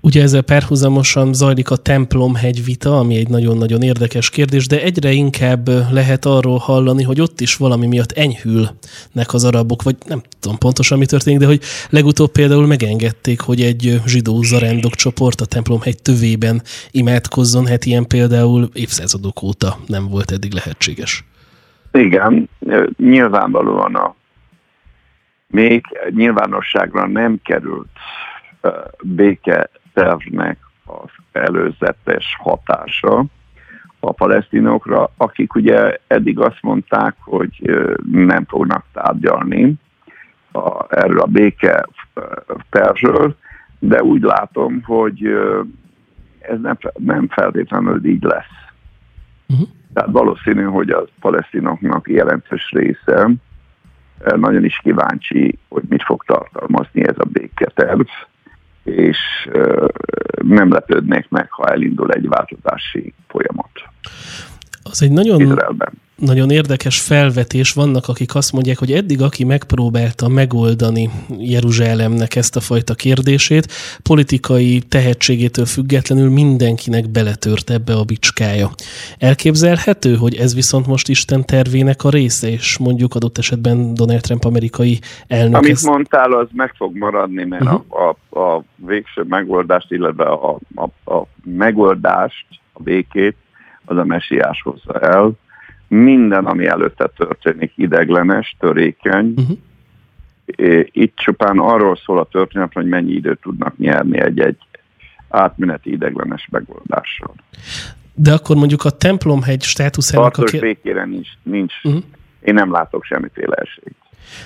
Ugye 0.01 0.21
ezzel 0.21 0.41
perhuzamosan 0.41 1.33
zajlik 1.33 1.71
a 1.71 1.75
templomhegy 1.75 2.63
vita, 2.65 2.99
ami 2.99 3.15
egy 3.15 3.29
nagyon-nagyon 3.29 3.81
érdekes 3.81 4.29
kérdés, 4.29 4.67
de 4.67 4.81
egyre 4.81 5.11
inkább 5.11 5.67
lehet 5.91 6.25
arról 6.25 6.57
hallani, 6.57 7.03
hogy 7.03 7.21
ott 7.21 7.39
is 7.39 7.55
valami 7.55 7.87
miatt 7.87 8.11
enyhülnek 8.11 9.33
az 9.33 9.45
arabok, 9.45 9.83
vagy 9.83 9.95
nem 10.07 10.21
tudom 10.39 10.57
pontosan 10.57 10.97
mi 10.97 11.05
történik, 11.05 11.39
de 11.39 11.45
hogy 11.45 11.61
legutóbb 11.89 12.31
például 12.31 12.67
megengedték, 12.67 13.41
hogy 13.41 13.61
egy 13.61 14.01
zsidó 14.05 14.41
zarándok 14.41 14.93
csoport 14.93 15.41
a 15.41 15.45
templomhegy 15.45 16.01
tövében 16.01 16.61
imádkozzon, 16.91 17.67
hát 17.67 17.85
ilyen 17.85 18.07
például 18.07 18.69
évszázadok 18.73 19.41
óta 19.41 19.77
nem 19.87 20.07
volt 20.07 20.31
eddig 20.31 20.53
lehetséges. 20.53 21.23
Igen, 21.91 22.49
nyilvánvalóan 22.97 23.95
a 23.95 24.15
még 25.47 25.85
nyilvánosságra 26.09 27.07
nem 27.07 27.39
került 27.43 27.87
béke 29.01 29.69
tervnek 29.97 30.57
az 30.85 31.09
előzetes 31.31 32.37
hatása 32.39 33.25
a 33.99 34.11
palesztinokra, 34.11 35.11
akik 35.17 35.55
ugye 35.55 35.97
eddig 36.07 36.39
azt 36.39 36.61
mondták, 36.61 37.15
hogy 37.19 37.79
nem 38.11 38.45
fognak 38.45 38.85
tárgyalni 38.93 39.73
a, 40.51 40.85
erről 40.89 41.19
a 41.19 41.25
béke 41.25 41.85
tervről, 42.69 43.35
de 43.79 44.03
úgy 44.03 44.21
látom, 44.21 44.81
hogy 44.83 45.25
ez 46.39 46.59
nem, 46.61 46.77
nem 46.93 47.27
feltétlenül 47.27 48.05
így 48.05 48.23
lesz. 48.23 48.55
Uh-huh. 49.47 49.67
Tehát 49.93 50.11
valószínű, 50.11 50.63
hogy 50.63 50.89
a 50.89 51.05
palesztinoknak 51.19 52.09
jelentős 52.09 52.71
része 52.71 53.29
nagyon 54.35 54.63
is 54.63 54.79
kíváncsi, 54.83 55.59
hogy 55.69 55.83
mit 55.89 56.03
fog 56.03 56.23
tartalmazni 56.23 57.07
ez 57.07 57.15
a 57.17 57.25
béketerv, 57.31 58.01
és 58.87 59.49
nem 60.41 60.71
lepődnék 60.71 61.29
meg, 61.29 61.51
ha 61.51 61.65
elindul 61.65 62.11
egy 62.11 62.27
változási 62.27 63.13
folyamat. 63.27 63.69
Az 64.83 65.01
egy 65.01 65.11
nagyon, 65.11 65.41
Izraelben 65.41 65.91
nagyon 66.17 66.49
érdekes 66.49 67.01
felvetés. 67.01 67.73
Vannak, 67.73 68.07
akik 68.07 68.35
azt 68.35 68.53
mondják, 68.53 68.77
hogy 68.77 68.91
eddig, 68.91 69.21
aki 69.21 69.43
megpróbálta 69.43 70.27
megoldani 70.27 71.09
Jeruzsálemnek 71.39 72.35
ezt 72.35 72.55
a 72.55 72.59
fajta 72.59 72.93
kérdését, 72.93 73.71
politikai 74.03 74.79
tehetségétől 74.79 75.65
függetlenül 75.65 76.29
mindenkinek 76.29 77.09
beletört 77.09 77.69
ebbe 77.69 77.93
a 77.93 78.03
bicskája. 78.03 78.69
Elképzelhető, 79.17 80.15
hogy 80.15 80.35
ez 80.35 80.55
viszont 80.55 80.87
most 80.87 81.09
Isten 81.09 81.45
tervének 81.45 82.03
a 82.03 82.09
része, 82.09 82.49
és 82.49 82.77
mondjuk 82.77 83.15
adott 83.15 83.37
esetben 83.37 83.93
Donald 83.93 84.21
Trump 84.21 84.43
amerikai 84.45 84.99
elnök. 85.27 85.55
Amit 85.55 85.71
ezt... 85.71 85.85
mondtál, 85.85 86.31
az 86.31 86.47
meg 86.53 86.73
fog 86.77 86.97
maradni, 86.97 87.43
mert 87.43 87.63
uh-huh. 87.63 87.81
a, 87.89 88.17
a, 88.29 88.39
a 88.39 88.63
végső 88.75 89.23
megoldást, 89.27 89.91
illetve 89.91 90.23
a, 90.23 90.57
a, 90.75 91.13
a 91.13 91.25
megoldást, 91.43 92.45
a 92.73 92.81
békét, 92.81 93.35
az 93.85 93.97
a 93.97 94.03
messiás 94.03 94.61
hozza 94.61 94.99
el 94.99 95.35
minden, 95.87 96.45
ami 96.45 96.65
előtte 96.65 97.11
történik, 97.17 97.71
ideglenes, 97.75 98.55
törékeny. 98.59 99.33
Uh-huh. 99.37 99.57
Itt 100.91 101.15
csupán 101.15 101.57
arról 101.57 101.95
szól 102.05 102.19
a 102.19 102.27
történet, 102.31 102.73
hogy 102.73 102.85
mennyi 102.85 103.11
időt 103.11 103.41
tudnak 103.41 103.77
nyerni 103.77 104.19
egy-egy 104.19 104.57
átmeneti 105.29 105.91
ideglenes 105.91 106.47
megoldással. 106.51 107.33
De 108.13 108.33
akkor 108.33 108.55
mondjuk 108.55 108.83
a 108.83 108.89
templomhegy 108.89 109.61
státuszának... 109.61 110.33
Tartós 110.33 110.53
a 110.53 110.59
békére 110.59 111.05
nincs, 111.05 111.27
nincs 111.43 111.73
uh-huh. 111.83 112.03
én 112.39 112.53
nem 112.53 112.71
látok 112.71 113.03
semmiféle 113.03 113.55
esélyt. 113.55 113.95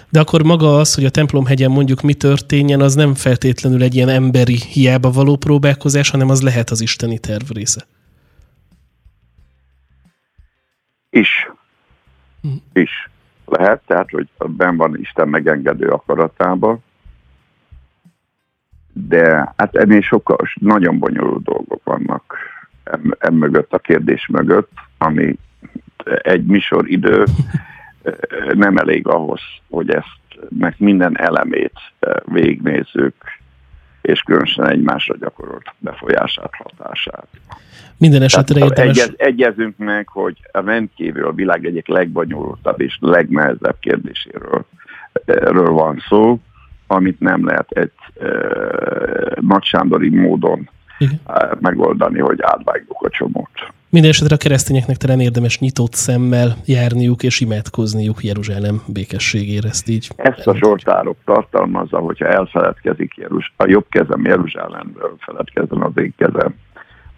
De 0.10 0.20
akkor 0.20 0.44
maga 0.44 0.78
az, 0.78 0.96
hogy 0.96 1.06
a 1.06 1.10
templomhegyen 1.10 1.72
mondjuk 1.72 2.02
mi 2.02 2.13
történjen, 2.13 2.82
az 2.82 2.96
nem 2.96 3.13
feltétlenül 3.13 3.84
egy 3.84 3.96
ilyen 3.96 4.10
emberi 4.10 4.56
hiába 4.56 5.12
való 5.12 5.36
próbálkozás, 5.36 6.10
hanem 6.10 6.30
az 6.30 6.42
lehet 6.42 6.70
az 6.70 6.82
isteni 6.82 7.20
terv 7.20 7.50
része. 7.50 7.86
Is. 11.12 11.52
Hm. 12.41 12.50
Is 12.74 13.10
lehet, 13.45 13.82
tehát, 13.86 14.10
hogy 14.10 14.28
ben 14.47 14.78
van 14.78 15.00
Isten 15.00 15.28
megengedő 15.28 15.88
akaratába, 15.88 16.80
de 18.93 19.54
hát 19.58 19.76
ennél 19.76 20.02
sokkal 20.02 20.38
nagyon 20.54 21.00
bonyolult 21.00 21.43
dolgok 21.43 21.84
vannak 21.84 22.38
em, 22.84 23.15
em 23.19 23.34
mögött, 23.34 23.74
a 23.74 23.80
kérdés 23.80 24.28
mögött, 24.28 24.71
ami 24.97 25.38
egy 26.06 26.45
misor 26.45 26.89
idő 26.89 27.24
nem 28.54 28.78
elég 28.78 29.08
ahhoz, 29.08 29.41
hogy 29.69 29.89
ezt 29.89 30.50
meg 30.50 30.76
minden 30.78 31.17
elemét 31.17 31.80
végignézzük, 32.26 33.15
és 34.02 34.22
különösen 34.22 34.68
egymásra 34.68 35.16
gyakorolt 35.20 35.74
befolyását, 35.78 36.52
hatását. 36.64 37.28
Minden 37.98 38.22
esetre 38.22 38.54
Tehát, 38.54 38.70
érdemes... 38.70 38.98
Egyez, 38.98 39.14
egyezünk 39.18 39.78
meg, 39.78 40.08
hogy 40.08 40.38
a 40.52 40.62
rendkívül 40.62 41.26
a 41.26 41.32
világ 41.32 41.66
egyik 41.66 41.88
legbonyolultabb 41.88 42.82
és 42.82 42.98
legnehezebb 43.00 43.78
kérdéséről 43.80 44.66
erről 45.26 45.72
van 45.72 46.04
szó, 46.08 46.40
amit 46.88 47.20
nem 47.20 47.46
lehet 47.46 47.72
egy 47.72 47.92
e, 48.20 48.28
nagysándori 49.40 50.10
módon 50.10 50.70
Igen. 50.98 51.20
megoldani, 51.60 52.20
hogy 52.20 52.38
átvágjuk 52.42 53.02
a 53.02 53.10
csomót. 53.10 53.74
Minden 53.91 54.10
esetre 54.10 54.36
a 54.36 54.38
keresztényeknek 54.38 54.97
talán 54.97 55.19
érdemes 55.19 55.60
nyitott 55.60 55.93
szemmel 55.93 56.56
járniuk 56.65 57.23
és 57.23 57.39
imádkozniuk 57.39 58.23
Jeruzsálem 58.23 58.82
békességére, 58.88 59.67
ezt 59.67 59.89
így. 59.89 60.10
Ezt 60.15 60.47
a 60.47 60.56
sortárok 60.56 61.17
tartalmazza, 61.25 61.97
hogyha 61.97 62.27
elfeledkezik 62.27 63.15
Jeruzs- 63.15 63.51
a 63.56 63.67
jobb 63.67 63.86
kezem 63.89 64.25
Jeruzsálemről, 64.25 65.15
feledkezzen 65.19 65.82
az 65.82 65.91
én 65.95 66.13
kezem 66.17 66.56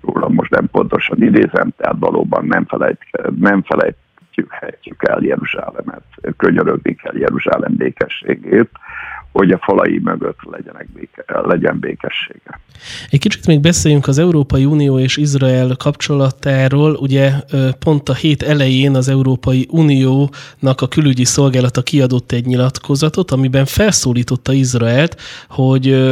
róla, 0.02 0.30
most 0.30 0.52
nem 0.52 0.70
pontosan 0.72 1.22
idézem, 1.22 1.74
tehát 1.78 1.96
valóban 2.00 2.46
nem, 2.46 2.66
felejt, 2.66 3.00
nem 3.40 3.64
felejtjük 3.64 5.04
el 5.10 5.20
Jeruzsálemet, 5.22 6.04
könyörögni 6.38 6.96
kell 6.96 7.18
Jeruzsálem 7.18 7.76
békességét, 7.76 8.70
hogy 9.34 9.52
a 9.52 9.60
falai 9.62 10.00
mögött 10.04 10.38
legyenek 10.52 10.88
béke, 10.94 11.24
legyen 11.28 11.80
békessége. 11.80 12.60
Egy 13.10 13.20
kicsit 13.20 13.48
még 13.48 13.60
beszéljünk 13.60 14.08
az 14.08 14.18
Európai 14.18 14.66
Unió 14.66 15.00
és 15.00 15.18
Izrael 15.18 15.76
kapcsolatáról. 15.76 16.94
Ugye 16.94 17.32
pont 17.80 18.10
a 18.10 18.14
hét 18.14 18.44
elején 18.44 18.96
az 18.96 19.08
Európai 19.08 19.68
Uniónak 19.70 20.82
a 20.82 20.88
külügyi 20.88 21.24
szolgálata 21.24 21.82
kiadott 21.82 22.32
egy 22.32 22.46
nyilatkozatot, 22.46 23.32
amiben 23.32 23.66
felszólította 23.66 24.54
Izraelt, 24.54 25.22
hogy, 25.50 26.12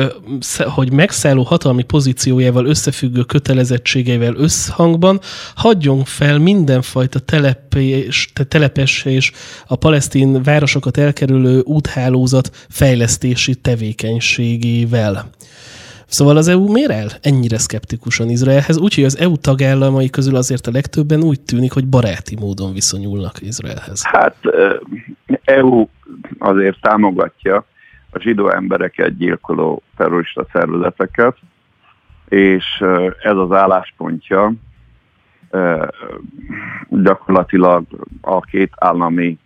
hogy 0.64 0.92
megszálló 0.92 1.44
hatalmi 1.44 1.84
pozíciójával 1.84 2.66
összefüggő 2.66 3.24
kötelezettségeivel 3.24 4.36
összhangban 4.36 5.20
hagyjon 5.56 6.04
fel 6.04 6.40
mindenfajta 6.40 7.20
telepes, 7.20 8.34
telepes 8.48 9.06
és 9.06 9.32
a 9.68 9.76
palesztin 9.76 10.44
városokat 10.44 10.98
elkerülő 10.98 11.60
úthálózat 11.60 12.66
fejlesztését 12.70 13.10
fejlesztési 13.12 13.56
tevékenységével. 13.56 15.30
Szóval 16.06 16.38
az 16.38 16.48
EU 16.48 16.72
miért 16.72 16.92
el 16.92 17.08
ennyire 17.22 17.58
szkeptikusan 17.58 18.30
Izraelhez? 18.30 18.78
Úgyhogy 18.78 19.04
az 19.04 19.18
EU 19.18 19.38
tagállamai 19.38 20.10
közül 20.10 20.36
azért 20.36 20.68
a 20.68 20.72
legtöbben 20.72 21.24
úgy 21.24 21.42
tűnik, 21.42 21.72
hogy 21.72 21.88
baráti 21.88 22.36
módon 22.40 22.74
viszonyulnak 22.74 23.42
Izraelhez. 23.42 24.06
Hát 24.06 24.36
EU 25.44 25.88
azért 26.40 26.82
támogatja 26.82 27.66
a 28.12 28.20
zsidó 28.20 28.50
embereket 28.50 29.18
gyilkoló 29.18 29.82
terrorista 29.98 30.46
szervezeteket, 30.52 31.38
és 32.30 32.84
ez 33.24 33.36
az 33.36 33.52
álláspontja 33.52 34.54
gyakorlatilag 36.90 37.84
a 38.22 38.40
két 38.40 38.72
állami 38.76 39.38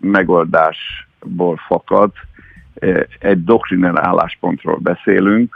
megoldásból 0.00 1.56
fakad, 1.66 2.10
egy 3.18 3.44
doktrinál 3.44 3.98
álláspontról 3.98 4.76
beszélünk, 4.76 5.54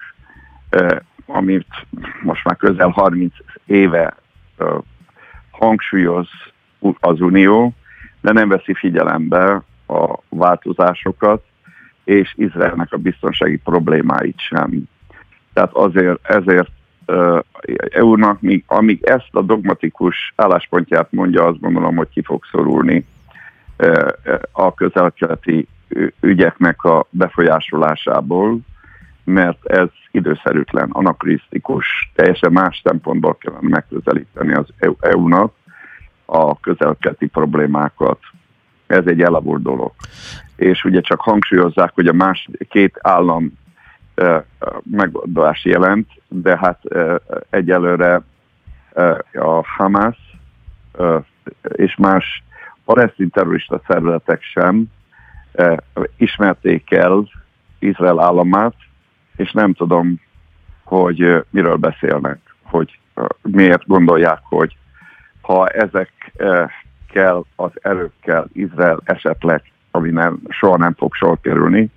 amit 1.26 1.86
most 2.22 2.44
már 2.44 2.56
közel 2.56 2.88
30 2.88 3.34
éve 3.64 4.16
hangsúlyoz 5.50 6.28
az 7.00 7.20
Unió, 7.20 7.72
de 8.20 8.32
nem 8.32 8.48
veszi 8.48 8.74
figyelembe 8.74 9.62
a 9.86 10.18
változásokat, 10.28 11.44
és 12.04 12.34
Izraelnek 12.36 12.92
a 12.92 12.96
biztonsági 12.96 13.56
problémáit 13.56 14.38
sem. 14.38 14.82
Tehát 15.52 15.72
azért, 15.72 16.28
ezért 16.28 16.70
EU-nak, 17.90 18.40
amíg 18.66 19.02
ezt 19.02 19.28
a 19.30 19.42
dogmatikus 19.42 20.32
álláspontját 20.36 21.12
mondja, 21.12 21.44
azt 21.44 21.60
gondolom, 21.60 21.96
hogy 21.96 22.08
ki 22.08 22.22
fog 22.22 22.44
szorulni 22.50 23.06
a 24.52 24.74
közelkeleti 24.74 25.68
ügyeknek 26.20 26.82
a 26.84 27.06
befolyásolásából, 27.10 28.58
mert 29.24 29.66
ez 29.66 29.88
időszerűtlen, 30.10 30.90
anakrisztikus, 30.90 32.12
teljesen 32.14 32.52
más 32.52 32.80
szempontból 32.84 33.34
kellene 33.34 33.68
megközelíteni 33.68 34.54
az 34.54 34.66
EU-nak 35.00 35.52
a 36.24 36.60
közelkeleti 36.60 37.26
problémákat. 37.26 38.18
Ez 38.86 39.06
egy 39.06 39.22
elavult 39.22 39.62
dolog. 39.62 39.92
És 40.56 40.84
ugye 40.84 41.00
csak 41.00 41.20
hangsúlyozzák, 41.20 41.92
hogy 41.94 42.06
a 42.06 42.12
más 42.12 42.48
két 42.68 42.98
állam 43.00 43.58
megoldás 44.82 45.64
jelent, 45.64 46.08
de 46.28 46.58
hát 46.58 46.80
egyelőre 47.50 48.22
a 49.32 49.66
Hamas 49.76 50.16
és 51.60 51.96
más 51.96 52.44
palesztin 52.84 53.30
terrorista 53.30 53.80
szervezetek 53.86 54.42
sem 54.42 54.86
ismerték 56.16 56.90
el 56.90 57.28
Izrael 57.78 58.20
államát, 58.20 58.74
és 59.36 59.52
nem 59.52 59.72
tudom, 59.72 60.20
hogy 60.84 61.44
miről 61.50 61.76
beszélnek, 61.76 62.38
hogy 62.62 62.98
miért 63.42 63.86
gondolják, 63.86 64.40
hogy 64.42 64.76
ha 65.40 65.66
ezekkel 65.68 67.44
az 67.56 67.70
erőkkel 67.82 68.46
Izrael 68.52 69.00
esetleg, 69.04 69.62
ami 69.90 70.10
nem, 70.10 70.40
soha 70.48 70.76
nem 70.76 70.94
fog 70.94 71.14
sor 71.14 71.40
kerülni, 71.40 71.90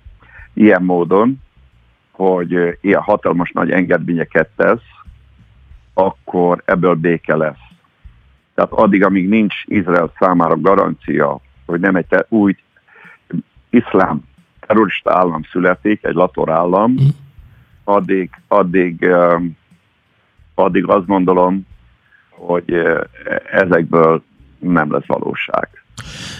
ilyen 0.54 0.82
módon, 0.82 1.42
hogy 2.10 2.78
ilyen 2.80 3.00
hatalmas 3.00 3.50
nagy 3.50 3.70
engedményeket 3.70 4.48
tesz, 4.56 4.82
akkor 5.94 6.62
ebből 6.64 6.94
béke 6.94 7.36
lesz. 7.36 7.68
Tehát 8.54 8.72
addig, 8.72 9.04
amíg 9.04 9.28
nincs 9.28 9.54
Izrael 9.64 10.12
számára 10.18 10.60
garancia, 10.60 11.40
hogy 11.66 11.80
nem 11.80 11.96
egy 11.96 12.06
új 12.28 12.56
iszlám 13.70 14.20
terrorista 14.60 15.12
állam 15.16 15.42
születik, 15.50 16.04
egy 16.04 16.14
lator 16.14 16.50
állam, 16.50 16.90
mm. 16.92 17.08
addig, 17.84 18.30
addig, 18.48 19.06
addig 20.54 20.88
azt 20.88 21.06
gondolom, 21.06 21.66
hogy 22.30 22.82
ezekből 23.50 24.22
nem 24.58 24.92
lesz 24.92 25.06
valóság. 25.06 25.68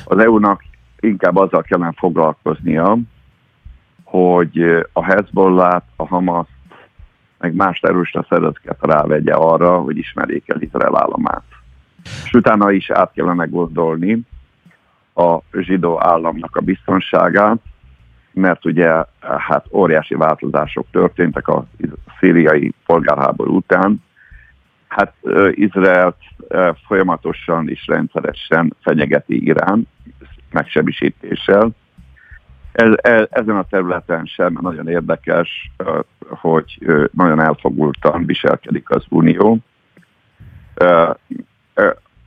Az 0.04 0.18
EU-nak 0.18 0.64
inkább 1.00 1.36
azzal 1.36 1.62
kellene 1.62 1.92
foglalkoznia, 1.96 2.98
hogy 4.04 4.86
a 4.92 5.04
Hezbollah, 5.04 5.82
a 5.96 6.06
Hamas, 6.06 6.46
meg 7.38 7.54
más 7.54 7.78
terrorista 7.78 8.26
szervezeteket 8.28 8.78
rávegye 8.80 9.32
arra, 9.32 9.78
hogy 9.78 9.96
ismerjék 9.96 10.48
el 10.48 10.60
Izrael 10.60 10.96
államát. 10.96 11.44
És 12.24 12.32
utána 12.32 12.70
is 12.70 12.90
át 12.90 13.12
kellene 13.12 13.44
gondolni 13.44 14.20
a 15.14 15.38
zsidó 15.52 16.02
államnak 16.02 16.56
a 16.56 16.60
biztonságát, 16.60 17.58
mert 18.32 18.64
ugye 18.64 19.04
hát 19.20 19.66
óriási 19.70 20.14
változások 20.14 20.86
történtek 20.90 21.48
a 21.48 21.66
szíriai 22.18 22.72
polgárháború 22.86 23.56
után. 23.56 24.02
Hát 24.88 25.14
Izrael 25.50 26.16
folyamatosan 26.86 27.68
és 27.68 27.86
rendszeresen 27.86 28.76
fenyegeti 28.80 29.46
Irán 29.46 29.88
megsebisítéssel, 30.50 31.70
ez, 32.72 32.90
ez, 32.96 33.26
ezen 33.30 33.56
a 33.56 33.66
területen 33.70 34.24
sem 34.24 34.58
nagyon 34.60 34.88
érdekes, 34.88 35.72
hogy 36.28 36.78
nagyon 37.12 37.40
elfogultan 37.40 38.26
viselkedik 38.26 38.90
az 38.90 39.04
Unió. 39.08 39.58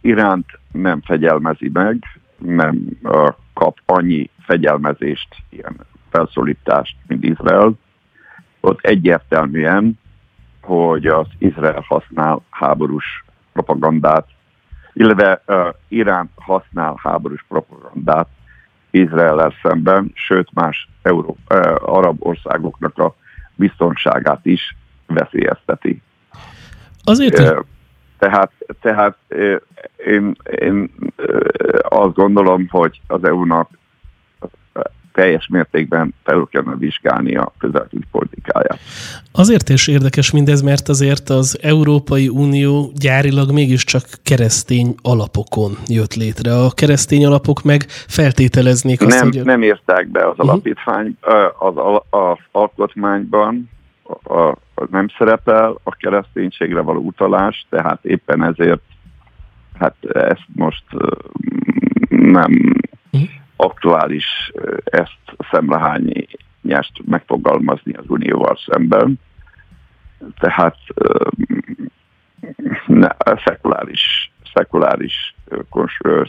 Iránt 0.01 0.45
nem 0.71 1.01
fegyelmezi 1.01 1.69
meg, 1.73 1.97
nem 2.37 2.99
kap 3.53 3.77
annyi 3.85 4.29
fegyelmezést, 4.39 5.27
ilyen 5.49 5.75
felszólítást, 6.09 6.95
mint 7.07 7.23
Izrael. 7.23 7.73
Ott 8.59 8.79
egyértelműen, 8.81 9.99
hogy 10.61 11.07
az 11.07 11.27
Izrael 11.37 11.85
használ 11.87 12.41
háborús 12.49 13.25
propagandát, 13.53 14.27
illetve 14.93 15.41
uh, 15.47 15.67
Irán 15.87 16.29
használ 16.35 16.99
háborús 17.03 17.45
propagandát 17.47 18.27
Izrael 18.93 19.53
szemben, 19.61 20.11
sőt 20.13 20.49
más 20.53 20.89
Euró, 21.01 21.37
eh, 21.47 21.89
arab 21.89 22.15
országoknak 22.19 22.97
a 22.97 23.15
biztonságát 23.55 24.45
is 24.45 24.75
veszélyezteti. 25.07 26.01
Azért, 27.03 27.39
eh, 27.39 27.57
tehát, 28.23 28.51
tehát 28.81 29.17
eh, 29.27 29.55
én, 30.05 30.35
én 30.59 30.91
azt 31.81 32.13
gondolom, 32.13 32.67
hogy 32.69 33.01
az 33.07 33.23
EU-nak 33.23 33.69
teljes 35.13 35.47
mértékben 35.47 36.13
felül 36.23 36.47
kellene 36.51 36.75
vizsgálni 36.75 37.35
a 37.35 37.53
közelküli 37.59 38.03
politikáját. 38.11 38.79
Azért 39.31 39.69
is 39.69 39.87
érdekes 39.87 40.31
mindez, 40.31 40.61
mert 40.61 40.89
azért 40.89 41.29
az 41.29 41.59
Európai 41.61 42.27
Unió 42.27 42.91
gyárilag 42.95 43.51
mégiscsak 43.51 44.03
keresztény 44.23 44.95
alapokon 45.01 45.77
jött 45.87 46.13
létre. 46.13 46.55
A 46.55 46.69
keresztény 46.75 47.25
alapok 47.25 47.63
meg 47.63 47.85
feltételeznék 47.89 49.01
azt, 49.01 49.19
nem, 49.19 49.31
hogy... 49.31 49.43
Nem 49.43 49.63
írták 49.63 50.07
be 50.07 50.27
az 50.27 50.37
mhm. 50.37 50.49
alapítvány, 50.49 51.17
az, 51.59 51.73
az, 51.75 52.01
az 52.09 52.37
alkotmányban, 52.51 53.69
a, 54.23 54.39
a, 54.47 54.57
nem 54.89 55.07
szerepel 55.17 55.79
a 55.83 55.91
kereszténységre 55.91 56.81
való 56.81 56.99
utalás, 56.99 57.65
tehát 57.69 58.05
éppen 58.05 58.43
ezért 58.43 58.81
hát 59.79 59.95
ezt 60.05 60.45
most 60.55 60.83
nem 62.09 62.51
uh-huh 63.11 63.41
aktuális 63.63 64.51
ezt 64.83 65.35
szemrehányi 65.51 66.27
nyest 66.61 67.01
megfogalmazni 67.05 67.93
az 67.93 68.05
Unióval 68.07 68.57
szemben. 68.65 69.19
Tehát 70.39 70.77
ne, 72.85 73.07
szekuláris, 73.45 74.31
szekuláris 74.53 75.35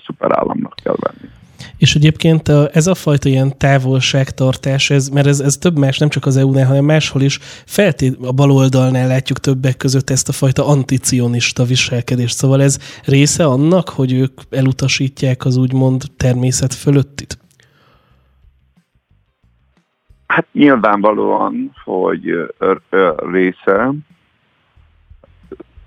szuperállamnak 0.04 0.74
kell 0.82 0.96
venni. 0.98 1.32
És 1.76 1.94
egyébként 1.94 2.48
ez 2.48 2.86
a 2.86 2.94
fajta 2.94 3.28
ilyen 3.28 3.58
távolságtartás, 3.58 4.90
ez, 4.90 5.08
mert 5.08 5.26
ez, 5.26 5.40
ez 5.40 5.54
több 5.54 5.78
más, 5.78 5.98
nem 5.98 6.08
csak 6.08 6.26
az 6.26 6.36
EU-nál, 6.36 6.66
hanem 6.66 6.84
máshol 6.84 7.22
is 7.22 7.38
feltét 7.66 8.16
a 8.22 8.32
baloldalnál 8.32 9.06
látjuk 9.06 9.38
többek 9.38 9.76
között 9.76 10.10
ezt 10.10 10.28
a 10.28 10.32
fajta 10.32 10.66
anticionista 10.66 11.64
viselkedést. 11.64 12.36
Szóval 12.36 12.62
ez 12.62 12.78
része 13.04 13.44
annak, 13.44 13.88
hogy 13.88 14.12
ők 14.12 14.40
elutasítják 14.50 15.44
az 15.44 15.56
úgymond 15.56 16.02
természet 16.16 16.74
fölöttit? 16.74 17.38
Hát 20.26 20.46
nyilvánvalóan, 20.52 21.70
hogy 21.84 22.52
része, 23.16 23.90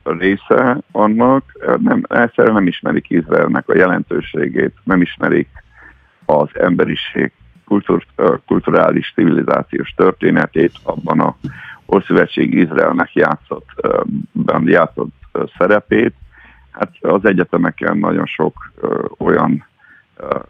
része 0.03 0.81
annak, 0.91 1.43
nem, 1.81 2.03
egyszerűen 2.07 2.53
nem 2.53 2.67
ismerik 2.67 3.09
Izraelnek 3.09 3.69
a 3.69 3.75
jelentőségét, 3.75 4.73
nem 4.83 5.01
ismerik 5.01 5.47
az 6.27 6.49
emberiség 6.53 7.31
kultúr, 7.65 8.05
kulturális 8.45 9.11
civilizációs 9.15 9.93
történetét 9.95 10.71
abban 10.83 11.19
a 11.19 11.35
Ószövetség 11.93 12.53
Izraelnek 12.53 13.13
játszott, 13.13 13.69
játszott 14.65 15.13
szerepét. 15.57 16.13
Hát 16.71 16.91
az 17.01 17.25
egyetemeken 17.25 17.97
nagyon 17.97 18.25
sok 18.25 18.71
olyan 19.17 19.65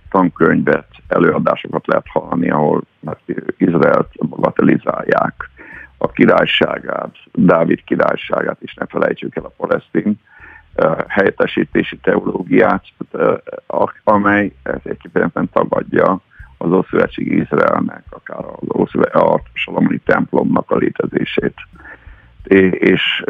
tankönyvet, 0.10 0.88
előadásokat 1.08 1.88
lehet 1.88 2.08
hallani, 2.08 2.50
ahol 2.50 2.84
hát 3.06 3.20
Izraelt 3.58 4.28
bagatelizálják, 4.28 5.50
a 5.98 6.12
királyságát, 6.12 7.16
Dávid 7.34 7.84
királyságát 7.84 8.62
is 8.62 8.74
ne 8.74 8.86
felejtsük 8.86 9.36
el 9.36 9.44
a 9.46 9.54
palesztin 9.58 10.20
helyettesítési 11.08 11.98
teológiát, 11.98 12.84
amely 14.04 14.52
egyébként 14.64 15.52
tagadja 15.52 16.22
az 16.58 16.72
Ószövetség 16.72 17.32
Izraelnek, 17.32 18.04
akár 18.10 18.46
az 18.68 18.96
a 19.14 19.42
Salamoni 19.54 19.98
templomnak 20.06 20.72
a 20.72 20.76
létezését. 20.76 21.56
És, 22.72 23.24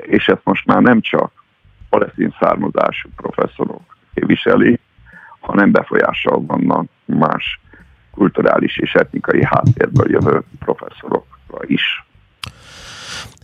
és 0.00 0.28
ezt 0.28 0.44
most 0.44 0.66
már 0.66 0.82
nem 0.82 1.00
csak 1.00 1.32
palesztin 1.88 2.34
származású 2.40 3.08
professzorok 3.16 3.96
viselik, 4.14 4.80
hanem 5.40 5.70
befolyással 5.70 6.44
vannak 6.46 6.86
más 7.04 7.60
kulturális 8.10 8.78
és 8.78 8.94
etnikai 8.94 9.44
háttérből 9.44 10.10
jövő 10.10 10.42
professzorokra 10.58 11.58
is. 11.66 12.07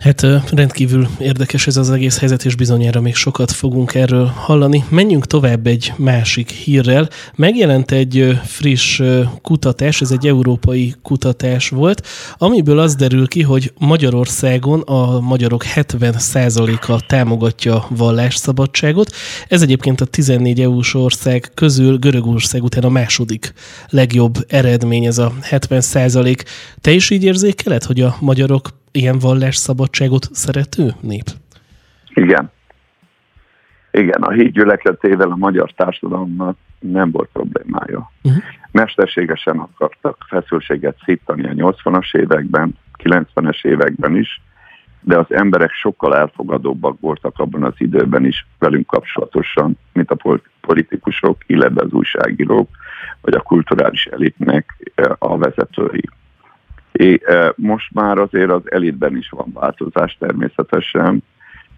Hát 0.05 0.27
rendkívül 0.53 1.09
érdekes 1.19 1.67
ez 1.67 1.77
az 1.77 1.91
egész 1.91 2.19
helyzet, 2.19 2.45
és 2.45 2.57
bizonyára 2.57 3.01
még 3.01 3.15
sokat 3.15 3.53
fogunk 3.53 3.95
erről 3.95 4.27
hallani. 4.27 4.85
Menjünk 4.89 5.27
tovább 5.27 5.67
egy 5.67 5.93
másik 5.97 6.51
hírrel. 6.51 7.09
Megjelent 7.35 7.91
egy 7.91 8.39
friss 8.45 9.03
kutatás, 9.43 10.01
ez 10.01 10.11
egy 10.11 10.27
európai 10.27 10.95
kutatás 11.03 11.69
volt, 11.69 12.07
amiből 12.39 12.79
az 12.79 12.95
derül 12.95 13.29
ki, 13.29 13.43
hogy 13.43 13.73
Magyarországon 13.79 14.81
a 14.81 15.21
magyarok 15.21 15.65
70%-a 15.75 17.01
támogatja 17.07 17.87
vallásszabadságot. 17.89 19.11
Ez 19.49 19.63
egyébként 19.63 20.01
a 20.01 20.05
14 20.05 20.61
EU-s 20.61 20.95
ország 20.95 21.51
közül 21.55 21.99
Görögország 21.99 22.63
után 22.63 22.85
a 22.85 22.89
második 22.89 23.53
legjobb 23.89 24.45
eredmény, 24.49 25.05
ez 25.05 25.19
a 25.19 25.33
70%. 25.51 26.45
Te 26.81 26.91
is 26.91 27.11
így 27.11 27.25
érzékeled, 27.25 27.85
hogy 27.85 28.01
a 28.01 28.17
magyarok 28.21 28.83
ilyen 28.95 29.19
vallásszabadságot 29.19 30.29
szerető 30.33 30.91
nép? 31.01 31.25
Igen. 32.15 32.51
Igen, 33.91 34.23
a 34.23 34.31
híd 34.31 34.53
gyülekezetével 34.53 35.31
a 35.31 35.37
magyar 35.37 35.73
társadalomnak 35.73 36.57
nem 36.79 37.11
volt 37.11 37.29
problémája. 37.33 38.11
Uh-huh. 38.23 38.43
Mesterségesen 38.71 39.59
akartak 39.59 40.25
feszültséget 40.29 40.97
szítani 41.05 41.47
a 41.47 41.73
80-as 41.73 42.17
években, 42.17 42.79
90-es 43.03 43.65
években 43.65 44.17
is, 44.17 44.43
de 45.01 45.19
az 45.19 45.27
emberek 45.29 45.71
sokkal 45.71 46.17
elfogadóbbak 46.17 47.01
voltak 47.01 47.39
abban 47.39 47.65
az 47.65 47.75
időben 47.77 48.25
is 48.25 48.47
velünk 48.59 48.87
kapcsolatosan, 48.87 49.79
mint 49.93 50.11
a 50.11 50.41
politikusok, 50.61 51.37
illetve 51.47 51.83
az 51.83 51.93
újságírók, 51.93 52.69
vagy 53.21 53.35
a 53.35 53.41
kulturális 53.41 54.07
elitnek 54.07 54.93
eh, 54.95 55.13
a 55.19 55.39
vezetői. 55.39 56.05
É, 56.99 57.21
most 57.57 57.91
már 57.93 58.19
azért 58.19 58.51
az 58.51 58.71
elitben 58.71 59.17
is 59.17 59.29
van 59.29 59.53
változás 59.53 60.17
természetesen. 60.19 61.23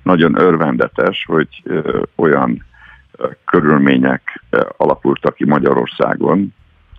Nagyon 0.03 0.41
örvendetes, 0.41 1.25
hogy 1.25 1.63
olyan 2.15 2.65
körülmények 3.45 4.43
alakultak 4.77 5.35
ki 5.35 5.45
Magyarországon, 5.45 6.55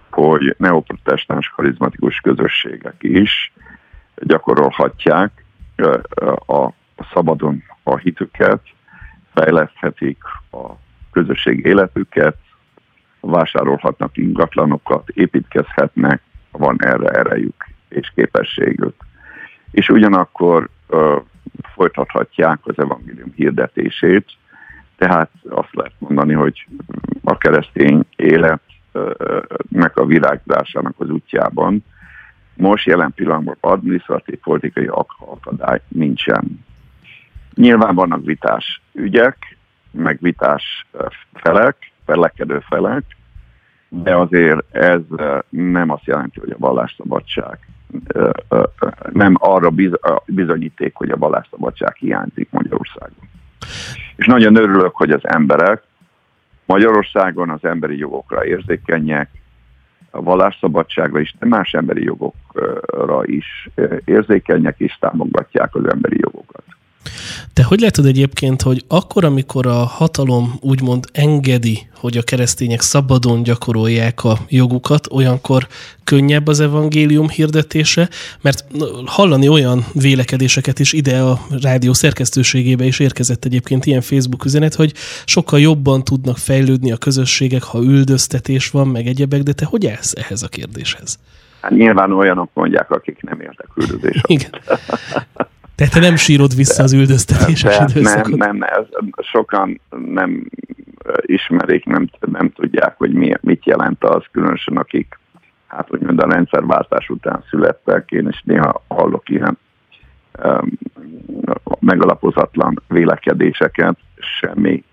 hogy 0.09 0.55
neoprotestáns 0.57 1.49
karizmatikus 1.49 2.19
közösségek 2.19 2.95
is 2.99 3.53
gyakorolhatják 4.15 5.45
a 6.47 6.69
szabadon 7.13 7.63
a 7.83 7.97
hitüket, 7.97 8.61
fejleszthetik 9.33 10.23
a 10.51 10.71
közösség 11.11 11.65
életüket, 11.65 12.37
vásárolhatnak 13.19 14.17
ingatlanokat, 14.17 15.09
építkezhetnek, 15.09 16.21
van 16.51 16.75
erre 16.79 17.09
erejük 17.09 17.66
és 17.89 18.11
képességük. 18.15 18.95
És 19.71 19.89
ugyanakkor 19.89 20.69
uh, 20.87 21.21
folytathatják 21.73 22.59
az 22.63 22.79
evangélium 22.79 23.31
hirdetését, 23.35 24.25
tehát 24.97 25.29
azt 25.49 25.75
lehet 25.75 25.93
mondani, 25.97 26.33
hogy 26.33 26.67
a 27.23 27.37
keresztény 27.37 28.03
életnek 28.15 29.91
a 29.93 30.05
virágzásának 30.05 30.93
az 30.97 31.09
útjában 31.09 31.83
most 32.53 32.85
jelen 32.85 33.13
pillanatban 33.15 33.57
adminisztratív 33.59 34.39
politikai 34.39 34.89
akadály 35.17 35.81
nincsen. 35.87 36.65
Nyilván 37.53 37.95
vannak 37.95 38.25
vitás 38.25 38.81
ügyek, 38.93 39.57
meg 39.91 40.17
vitás 40.21 40.87
felek, 41.33 41.91
felekedő 42.05 42.59
felek, 42.59 43.03
de 43.89 44.15
azért 44.15 44.75
ez 44.75 45.01
nem 45.49 45.89
azt 45.89 46.05
jelenti, 46.05 46.39
hogy 46.39 46.51
a 46.51 46.57
vallásszabadság 46.57 47.59
nem 49.11 49.35
arra 49.39 49.69
bizonyíték, 50.25 50.95
hogy 50.95 51.09
a 51.09 51.17
vallásszabadság 51.17 51.95
hiányzik 51.95 52.47
Magyarországon. 52.51 53.29
És 54.15 54.25
nagyon 54.25 54.55
örülök, 54.55 54.95
hogy 54.95 55.11
az 55.11 55.27
emberek 55.27 55.83
Magyarországon 56.65 57.49
az 57.49 57.65
emberi 57.65 57.97
jogokra 57.97 58.45
érzékenyek, 58.45 59.29
a 60.11 60.21
vallásszabadságra 60.21 61.19
is, 61.19 61.35
de 61.39 61.45
más 61.45 61.73
emberi 61.73 62.03
jogokra 62.03 63.25
is 63.25 63.69
érzékenyek, 64.05 64.79
és 64.79 64.97
támogatják 64.99 65.75
az 65.75 65.89
emberi 65.89 66.17
jogokat. 66.19 66.36
Te 67.53 67.63
hogy 67.63 67.79
látod 67.79 68.05
egyébként, 68.05 68.61
hogy 68.61 68.83
akkor, 68.87 69.25
amikor 69.25 69.67
a 69.67 69.85
hatalom 69.85 70.57
úgymond 70.61 71.05
engedi, 71.11 71.87
hogy 71.99 72.17
a 72.17 72.21
keresztények 72.21 72.81
szabadon 72.81 73.43
gyakorolják 73.43 74.23
a 74.23 74.37
jogukat, 74.49 75.07
olyankor 75.11 75.67
könnyebb 76.03 76.47
az 76.47 76.59
evangélium 76.59 77.29
hirdetése, 77.29 78.09
mert 78.41 78.65
hallani 79.05 79.47
olyan 79.47 79.85
vélekedéseket 79.93 80.79
is 80.79 80.93
ide 80.93 81.21
a 81.21 81.39
rádió 81.61 81.93
szerkesztőségébe 81.93 82.85
is 82.85 82.99
érkezett 82.99 83.45
egyébként 83.45 83.85
ilyen 83.85 84.01
Facebook 84.01 84.45
üzenet, 84.45 84.75
hogy 84.75 84.93
sokkal 85.25 85.59
jobban 85.59 86.03
tudnak 86.03 86.37
fejlődni 86.37 86.91
a 86.91 86.97
közösségek, 86.97 87.63
ha 87.63 87.81
üldöztetés 87.81 88.69
van, 88.69 88.87
meg 88.87 89.07
egyebek, 89.07 89.41
de 89.43 89.53
te 89.53 89.65
hogy 89.65 89.87
állsz 89.87 90.13
ehhez 90.15 90.43
a 90.43 90.47
kérdéshez? 90.47 91.19
Hát 91.61 91.71
nyilván 91.71 92.11
olyanok 92.11 92.49
mondják, 92.53 92.91
akik 92.91 93.21
nem 93.21 93.41
értek 93.41 93.67
üldözés. 93.75 94.21
Igen. 94.27 94.49
Tehát 95.77 95.93
te 95.93 95.99
nem 95.99 96.15
sírod 96.15 96.55
vissza 96.55 96.83
az 96.83 96.93
üldöztetéses 96.93 97.79
időszakot? 97.79 98.37
Nem, 98.37 98.57
nem, 98.57 98.69
ez, 98.69 98.85
sokan 99.17 99.81
nem 100.11 100.49
ismerik, 101.21 101.85
nem, 101.85 102.09
nem 102.19 102.51
tudják, 102.51 102.97
hogy 102.97 103.13
mi, 103.13 103.33
mit 103.41 103.65
jelent 103.65 104.03
az, 104.03 104.23
különösen 104.31 104.77
akik, 104.77 105.19
hát 105.67 105.93
úgymond 105.93 106.19
a 106.19 106.27
rendszerváltás 106.27 107.09
után 107.09 107.43
születtek, 107.49 108.11
én 108.11 108.27
is 108.27 108.41
néha 108.45 108.83
hallok 108.87 109.29
ilyen 109.29 109.57
um, 110.43 110.71
megalapozatlan 111.79 112.81
vélekedéseket, 112.87 113.97
semmi 114.39 114.83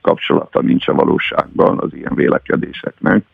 kapcsolata 0.00 0.60
nincs 0.60 0.88
a 0.88 0.94
valóságban 0.94 1.78
az 1.78 1.94
ilyen 1.94 2.14
vélekedéseknek. 2.14 3.24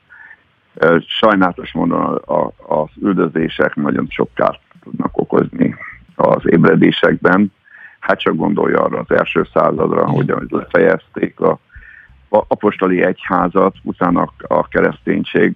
Sajnálatos 1.07 1.73
módon 1.73 2.23
az 2.67 2.89
üldözések 3.03 3.75
nagyon 3.75 4.07
sok 4.09 4.31
kárt 4.35 4.61
tudnak 4.83 5.19
okozni 5.19 5.77
az 6.21 6.43
ébredésekben, 6.45 7.53
hát 8.01 8.21
csak 8.21 8.37
gondolja 8.37 8.83
arra 8.83 8.99
az 8.99 9.17
első 9.17 9.47
századra, 9.53 10.09
hogy 10.09 10.35
lefejezték 10.49 11.41
a, 11.41 11.59
a 12.29 12.45
apostoli 12.49 13.03
egyházat, 13.03 13.75
utána 13.83 14.33
a 14.39 14.69
kereszténység 14.69 15.55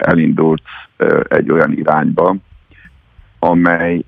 elindult 0.00 0.62
egy 1.28 1.50
olyan 1.50 1.72
irányba, 1.72 2.36
amely 3.38 4.04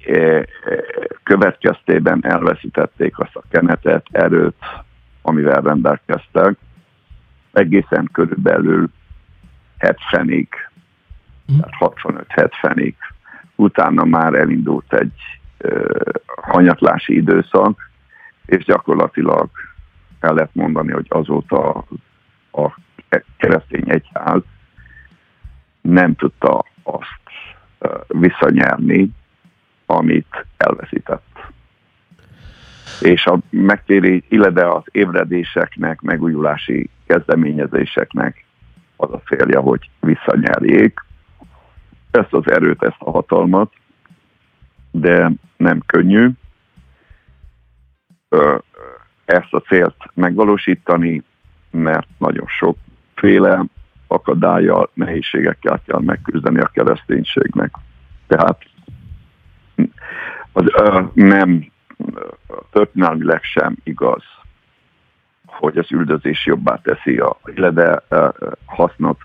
következtében 1.22 2.18
elveszítették 2.22 3.18
azt 3.18 3.36
a 3.36 3.42
kenetet, 3.50 4.06
erőt, 4.10 4.54
amivel 5.22 5.60
rendelkeztek, 5.60 6.58
egészen 7.52 8.08
körülbelül 8.12 8.88
70-ig, 9.78 10.48
65-70-ig. 11.80 12.94
Utána 13.54 14.04
már 14.04 14.34
elindult 14.34 14.92
egy 14.92 15.35
hanyatlási 16.26 17.14
időszak, 17.16 17.90
és 18.46 18.64
gyakorlatilag 18.64 19.50
el 20.20 20.34
lehet 20.34 20.54
mondani, 20.54 20.92
hogy 20.92 21.06
azóta 21.08 21.84
a 22.52 22.78
keresztény 23.36 23.90
egyház 23.90 24.42
nem 25.80 26.14
tudta 26.14 26.64
azt 26.82 27.20
visszanyerni, 28.06 29.10
amit 29.86 30.46
elveszített. 30.56 31.24
És 33.00 33.26
a 33.26 33.38
megtéri, 33.50 34.24
illetve 34.28 34.72
az 34.72 34.82
ébredéseknek, 34.90 36.00
megújulási 36.00 36.90
kezdeményezéseknek 37.06 38.44
az 38.96 39.12
a 39.12 39.20
célja, 39.26 39.60
hogy 39.60 39.90
visszanyerjék 40.00 41.04
ezt 42.10 42.32
az 42.32 42.50
erőt, 42.50 42.82
ezt 42.82 42.96
a 42.98 43.10
hatalmat, 43.10 43.72
de 44.90 45.32
nem 45.56 45.80
könnyű 45.86 46.30
ezt 49.24 49.52
a 49.52 49.60
célt 49.60 49.96
megvalósítani, 50.14 51.22
mert 51.70 52.08
nagyon 52.18 52.46
sokféle 52.46 53.64
akadályjal, 54.06 54.90
nehézségekkel 54.94 55.80
kell 55.86 56.00
megküzdeni 56.00 56.58
a 56.58 56.70
kereszténységnek. 56.72 57.74
Tehát 58.26 58.62
az, 60.52 60.64
ö, 60.72 61.02
nem 61.14 61.72
történelmileg 62.70 63.42
sem 63.42 63.76
igaz, 63.82 64.22
hogy 65.46 65.78
az 65.78 65.92
üldözés 65.92 66.46
jobbá 66.46 66.80
teszi 66.82 67.16
a 67.18 67.36
illetve 67.54 68.02
hasznot, 68.64 69.18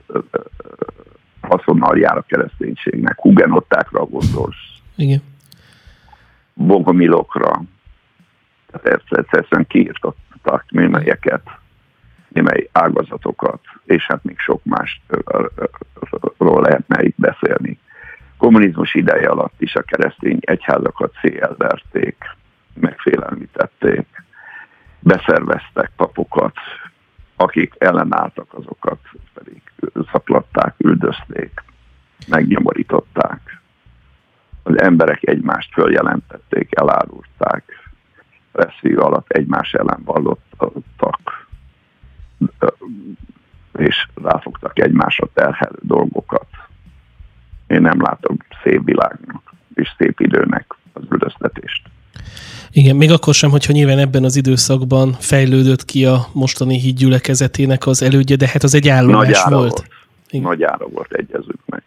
haszonnal 1.41 1.97
jár 1.97 2.17
a 2.17 2.21
kereszténységnek. 2.21 3.21
Hugenottákra 3.21 4.06
gondolsz. 4.06 4.80
Igen 4.95 5.31
bogomilokra. 6.65 7.62
Tehát 8.71 9.02
egyszerűen 9.10 9.67
kiirtottak 9.67 10.65
némelyeket, 10.69 11.41
némely 12.28 12.69
ágazatokat, 12.71 13.60
és 13.84 14.06
hát 14.06 14.24
még 14.24 14.39
sok 14.39 14.62
másról 14.63 16.62
lehetne 16.62 17.04
itt 17.04 17.17
beszélni. 17.17 17.80
kommunizmus 18.38 18.93
ideje 18.93 19.30
alatt 19.30 19.62
is 19.62 19.76
a 19.76 19.82
keresztény 19.82 20.38
egyházakat 20.41 21.13
széjelverték, 21.21 22.15
megfélelmítették, 22.74 24.08
beszerveztek 25.00 25.91
papokat, 25.95 26.56
akik 27.36 27.76
ellenálltak, 27.78 28.54
azokat 28.54 29.00
pedig 29.34 29.62
szaklatták, 30.12 30.76
üldözték, 30.78 31.63
megnyomorították. 32.28 33.40
Az 34.71 34.81
emberek 34.81 35.27
egymást 35.27 35.73
följelentették, 35.73 36.69
elárulták, 36.71 37.63
veszély 38.51 38.93
alatt 38.93 39.29
egymás 39.31 39.73
ellen 39.73 40.01
vallottak, 40.05 41.47
és 43.77 44.07
ráfogtak 44.23 44.79
egymásra 44.79 45.27
terhelő 45.34 45.77
dolgokat. 45.81 46.47
Én 47.67 47.81
nem 47.81 48.01
látom 48.01 48.38
szép 48.63 48.84
világnak 48.84 49.53
és 49.75 49.93
szép 49.97 50.19
időnek 50.19 50.75
az 50.93 51.03
üldöztetést. 51.10 51.81
Igen, 52.71 52.95
még 52.95 53.12
akkor 53.12 53.34
sem, 53.34 53.49
hogyha 53.49 53.73
nyilván 53.73 53.97
ebben 53.97 54.23
az 54.23 54.36
időszakban 54.36 55.13
fejlődött 55.13 55.86
ki 55.86 56.05
a 56.05 56.25
mostani 56.34 56.79
hídgyülekezetének 56.79 57.86
az 57.86 58.01
elődje, 58.01 58.36
de 58.36 58.47
hát 58.47 58.63
az 58.63 58.75
egy 58.75 58.88
állomás 58.89 59.27
Nagy 59.27 59.36
ára 59.36 59.57
volt. 59.57 59.69
volt. 59.69 59.88
Igen. 60.29 60.45
Nagy 60.45 60.63
ára 60.63 60.88
volt, 60.88 61.12
egyezünk 61.12 61.60
meg. 61.65 61.84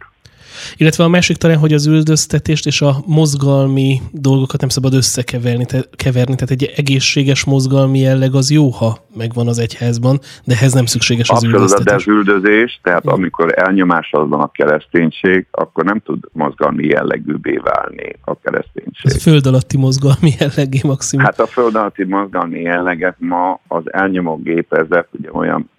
Illetve 0.76 1.04
a 1.04 1.08
másik 1.08 1.36
talán, 1.36 1.58
hogy 1.58 1.72
az 1.72 1.86
üldöztetést 1.86 2.66
és 2.66 2.80
a 2.80 2.96
mozgalmi 3.06 4.00
dolgokat 4.12 4.60
nem 4.60 4.68
szabad 4.68 4.94
összekeverni, 4.94 5.64
te, 5.64 5.84
keverni, 5.96 6.34
tehát 6.34 6.50
egy 6.50 6.72
egészséges 6.76 7.44
mozgalmi 7.44 7.98
jelleg 7.98 8.34
az 8.34 8.50
jó, 8.50 8.68
ha 8.68 8.98
megvan 9.16 9.48
az 9.48 9.58
egyházban, 9.58 10.18
de 10.44 10.54
ehhez 10.54 10.72
nem 10.72 10.86
szükséges 10.86 11.28
az 11.28 11.36
Abszolút, 11.36 11.54
üldöztetés. 11.54 11.84
de 11.84 11.94
az 11.94 12.06
üldözés, 12.06 12.80
tehát 12.82 13.06
amikor 13.06 13.52
elnyomással 13.56 14.28
van 14.28 14.40
a 14.40 14.50
kereszténység, 14.50 15.46
akkor 15.50 15.84
nem 15.84 15.98
tud 15.98 16.18
mozgalmi 16.32 16.86
jellegűbbé 16.86 17.60
válni 17.62 18.12
a 18.24 18.38
kereszténység. 18.38 19.04
Ez 19.04 19.14
a 19.14 19.18
föld 19.18 19.46
alatti 19.46 19.76
mozgalmi 19.76 20.32
jellegé 20.38 20.80
maximum. 20.82 21.24
Hát 21.24 21.40
a 21.40 21.46
föld 21.46 21.74
alatti 21.74 22.04
mozgalmi 22.04 22.60
jelleget 22.60 23.16
ma 23.18 23.60
az 23.68 23.92
elnyomó 23.92 24.36
gépezet 24.36 25.08
ugye 25.10 25.28
olyan 25.32 25.70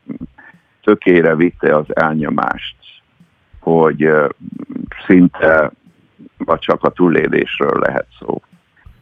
tökére 0.83 1.35
vitte 1.35 1.75
az 1.75 1.85
elnyomást, 1.87 2.75
hogy 3.65 4.11
szinte 5.05 5.71
vagy 6.37 6.59
csak 6.59 6.83
a 6.83 6.89
túlélésről 6.89 7.79
lehet 7.79 8.07
szó. 8.19 8.41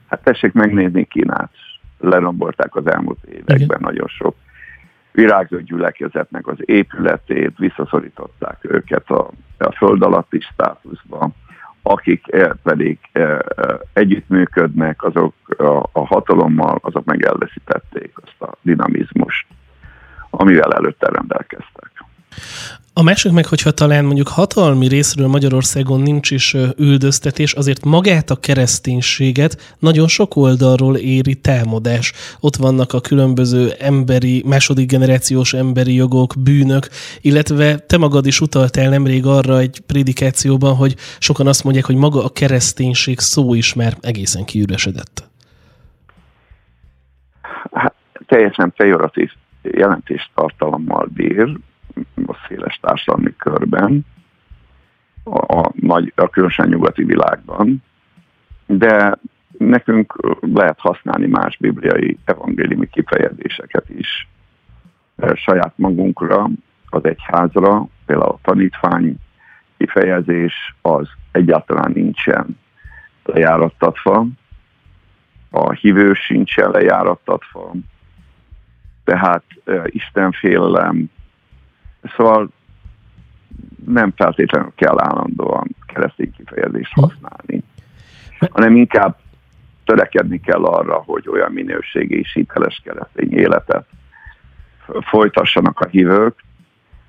Hát 0.08 0.24
tessék 0.24 0.54
megnézni 0.54 1.06
Kínát. 1.06 1.52
Lerombolták 2.00 2.76
az 2.76 2.88
elmúlt 2.88 3.24
években 3.24 3.56
Igen. 3.56 3.78
nagyon 3.82 4.08
sok 4.08 4.36
virágzó 5.12 5.60
gyülekezetnek 5.60 6.48
az 6.48 6.58
épületét, 6.60 7.58
visszaszorították 7.58 8.58
őket 8.62 9.10
a, 9.10 9.30
a 9.58 9.72
föld 9.72 10.02
alatti 10.02 10.40
státuszba, 10.40 11.30
akik 11.82 12.26
pedig 12.64 13.00
együttműködnek, 13.94 15.04
azok 15.04 15.34
a, 15.58 15.90
a 15.92 16.06
hatalommal, 16.06 16.80
azok 16.82 17.06
meg 17.06 17.26
elveszítették 17.26 18.14
azt 18.16 18.52
a 18.52 18.56
dinamizmust, 18.62 19.48
amivel 20.30 20.74
előtte 20.74 21.10
rendelkeztek. 21.10 21.93
A 22.96 23.04
másik 23.04 23.32
meg, 23.32 23.46
hogyha 23.46 23.72
talán 23.72 24.06
mondjuk 24.06 24.28
hatalmi 24.28 24.88
részről 24.88 25.28
Magyarországon 25.28 26.02
nincs 26.02 26.32
is 26.32 26.56
üldöztetés, 26.78 27.54
azért 27.54 27.86
magát 27.86 28.30
a 28.30 28.36
kereszténységet 28.36 29.76
nagyon 29.80 30.08
sok 30.08 30.36
oldalról 30.36 30.96
éri 30.96 31.36
támadás. 31.36 32.14
Ott 32.40 32.56
vannak 32.56 32.94
a 32.94 33.02
különböző 33.02 33.70
emberi, 33.80 34.44
második 34.46 34.90
generációs 34.90 35.54
emberi 35.54 35.94
jogok, 35.94 36.34
bűnök, 36.44 36.88
illetve 37.22 37.78
te 37.78 37.98
magad 37.98 38.26
is 38.26 38.42
utaltál 38.42 38.90
nemrég 38.90 39.26
arra 39.26 39.58
egy 39.58 39.82
prédikációban, 39.88 40.76
hogy 40.76 40.96
sokan 41.20 41.48
azt 41.48 41.64
mondják, 41.64 41.86
hogy 41.86 41.96
maga 41.96 42.24
a 42.24 42.30
kereszténység 42.30 43.20
szó 43.20 43.54
is 43.54 43.74
már 43.74 43.94
egészen 44.02 44.46
kiüresedett. 44.46 45.30
Hát, 47.72 47.94
teljesen 48.28 48.74
pejoratív 48.78 49.30
jelentést 49.62 50.30
tartalommal 50.36 51.10
bír, 51.14 51.58
a 52.28 52.36
széles 52.48 52.80
társadalmi 52.82 53.36
körben, 53.38 54.06
a, 55.24 55.60
a, 55.60 55.72
nagy, 55.74 56.14
a 56.16 56.30
különösen 56.30 56.68
nyugati 56.68 57.04
világban, 57.04 57.84
de 58.66 59.18
nekünk 59.58 60.38
lehet 60.42 60.80
használni 60.80 61.28
más 61.28 61.58
bibliai 61.58 62.18
evangéliumi 62.26 62.88
kifejezéseket 62.88 63.90
is 63.90 64.28
saját 65.34 65.74
magunkra, 65.76 66.50
az 66.90 67.06
egyházra, 67.06 67.88
például 68.06 68.30
a 68.30 68.40
tanítvány 68.42 69.16
kifejezés 69.78 70.76
az 70.82 71.10
egyáltalán 71.32 71.92
nincsen 71.92 72.60
lejárattatva, 73.24 74.26
a 75.50 75.72
hívő 75.72 76.14
sincsen 76.14 76.70
lejárattatva, 76.70 77.72
tehát 79.04 79.44
Isten 79.86 80.32
félelem, 80.32 81.10
Szóval 82.16 82.50
nem 83.86 84.14
feltétlenül 84.16 84.72
kell 84.76 85.00
állandóan 85.00 85.76
keresztény 85.86 86.34
kifejezést 86.38 86.94
hm. 86.94 87.02
használni, 87.02 87.64
hanem 88.52 88.76
inkább 88.76 89.18
törekedni 89.86 90.40
kell 90.40 90.64
arra, 90.64 91.04
hogy 91.06 91.30
olyan 91.30 91.52
minőségi 91.52 92.18
és 92.18 92.34
hiteles 92.34 92.82
keresztény 92.84 93.38
életet 93.38 93.86
folytassanak 95.02 95.80
a 95.80 95.88
hívők, 95.88 96.44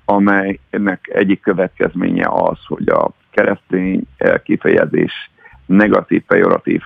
amelynek 0.05 1.09
egyik 1.13 1.41
következménye 1.41 2.27
az, 2.29 2.57
hogy 2.65 2.89
a 2.89 3.11
keresztény 3.29 4.07
kifejezés 4.43 5.31
negatív, 5.65 6.23
pejoratív 6.23 6.81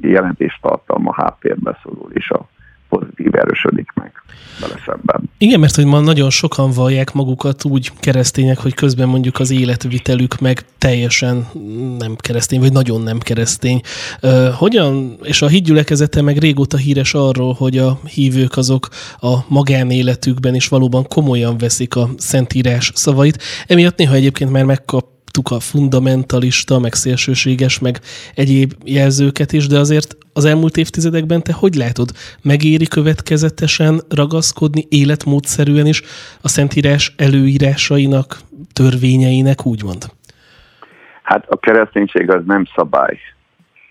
jelentéstartalma 0.00 1.14
háttérbe 1.14 1.78
szorul, 1.82 2.10
és 2.12 2.30
a 2.30 2.48
pozitív 2.98 3.34
erősödik 3.34 3.92
meg 3.94 4.12
vele 4.60 4.74
szemben. 4.86 5.30
Igen, 5.38 5.60
mert 5.60 5.74
hogy 5.74 5.84
ma 5.84 6.00
nagyon 6.00 6.30
sokan 6.30 6.70
vallják 6.70 7.12
magukat 7.12 7.64
úgy 7.64 7.92
keresztények, 8.00 8.58
hogy 8.58 8.74
közben 8.74 9.08
mondjuk 9.08 9.38
az 9.38 9.50
életvitelük 9.50 10.40
meg 10.40 10.64
teljesen 10.78 11.46
nem 11.98 12.16
keresztény, 12.16 12.60
vagy 12.60 12.72
nagyon 12.72 13.02
nem 13.02 13.18
keresztény. 13.18 13.80
hogyan, 14.58 15.18
és 15.22 15.42
a 15.42 15.48
hídgyülekezete 15.48 16.22
meg 16.22 16.36
régóta 16.36 16.76
híres 16.76 17.14
arról, 17.14 17.52
hogy 17.52 17.78
a 17.78 17.98
hívők 18.08 18.56
azok 18.56 18.88
a 19.20 19.36
magánéletükben 19.48 20.54
is 20.54 20.68
valóban 20.68 21.06
komolyan 21.08 21.58
veszik 21.58 21.96
a 21.96 22.08
Szentírás 22.16 22.92
szavait. 22.94 23.42
Emiatt 23.66 23.96
néha 23.96 24.14
egyébként 24.14 24.50
már 24.50 24.64
megkap 24.64 25.11
a 25.50 25.60
fundamentalista, 25.60 26.78
meg 26.78 26.92
szélsőséges, 26.92 27.78
meg 27.78 28.00
egyéb 28.34 28.72
jelzőket 28.84 29.52
is, 29.52 29.66
de 29.66 29.78
azért 29.78 30.16
az 30.32 30.44
elmúlt 30.44 30.76
évtizedekben 30.76 31.42
te 31.42 31.52
hogy 31.52 31.74
látod? 31.74 32.10
Megéri 32.42 32.86
következetesen 32.86 34.00
ragaszkodni 34.08 34.86
életmódszerűen 34.88 35.86
is 35.86 36.02
a 36.42 36.48
Szentírás 36.48 37.14
előírásainak, 37.16 38.36
törvényeinek, 38.72 39.66
úgymond? 39.66 40.02
Hát 41.22 41.48
a 41.48 41.56
kereszténység 41.56 42.30
az 42.30 42.42
nem 42.46 42.64
szabály 42.74 43.18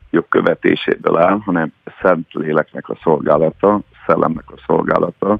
jogkövetéséből 0.09 1.17
áll, 1.17 1.39
hanem 1.45 1.71
szent 2.01 2.27
léleknek 2.33 2.89
a 2.89 2.97
szolgálata, 3.03 3.81
szellemnek 4.05 4.51
a 4.51 4.61
szolgálata. 4.67 5.37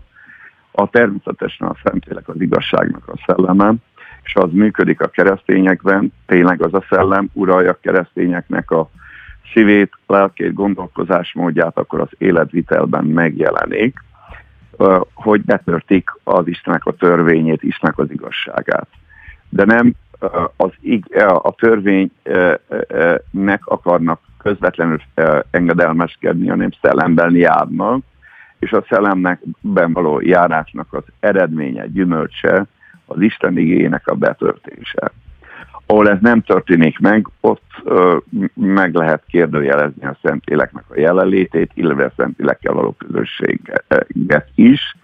A 0.72 0.90
természetesen 0.90 1.68
a 1.68 1.76
Szentlélek 1.84 2.28
az 2.28 2.42
igazságnak 2.42 3.08
a 3.08 3.24
szelleme, 3.26 3.74
és 4.23 4.36
az 4.36 4.49
működik 4.51 5.01
a 5.01 5.07
keresztényekben, 5.07 6.13
tényleg 6.25 6.63
az 6.63 6.73
a 6.73 6.86
szellem 6.89 7.29
uralja 7.34 7.69
a 7.69 7.77
keresztényeknek 7.81 8.71
a 8.71 8.89
szívét, 9.53 9.91
lelkét, 10.07 10.53
gondolkozásmódját, 10.53 11.77
akkor 11.77 11.99
az 11.99 12.10
életvitelben 12.17 13.05
megjelenik, 13.05 14.03
hogy 15.13 15.41
betörtik 15.41 16.10
az 16.23 16.47
Istennek 16.47 16.86
a 16.86 16.91
törvényét, 16.91 17.63
Istennek 17.63 17.97
az 17.97 18.12
igazságát. 18.12 18.88
De 19.49 19.65
nem 19.65 19.93
az, 20.55 20.71
a 21.41 21.51
törvénynek 21.51 23.62
akarnak 23.65 24.19
közvetlenül 24.38 25.01
engedelmeskedni, 25.51 26.47
hanem 26.47 26.69
szellemben 26.81 27.36
járnak, 27.36 28.03
és 28.60 28.71
a 28.71 28.86
szellemnek 28.89 29.41
ben 29.62 29.93
való 29.93 30.19
járásnak 30.19 30.93
az 30.93 31.03
eredménye, 31.19 31.88
gyümölcse 31.88 32.65
az 33.12 33.21
Isten 33.21 33.58
igényének 33.58 34.08
a 34.08 34.15
betörtése. 34.15 35.12
Ahol 35.86 36.10
ez 36.10 36.17
nem 36.21 36.41
történik 36.41 37.00
meg, 37.00 37.28
ott 37.39 37.71
ö, 37.84 38.17
meg 38.54 38.93
lehet 38.93 39.24
kérdőjelezni 39.28 40.06
a 40.06 40.17
Szentléleknek 40.24 40.84
a 40.88 41.00
jelenlétét, 41.00 41.71
illetve 41.74 42.06
a 42.06 42.13
Szentlélekkel 42.17 42.74
való 42.74 42.95
közösséget 42.97 44.47
is, 44.56 44.95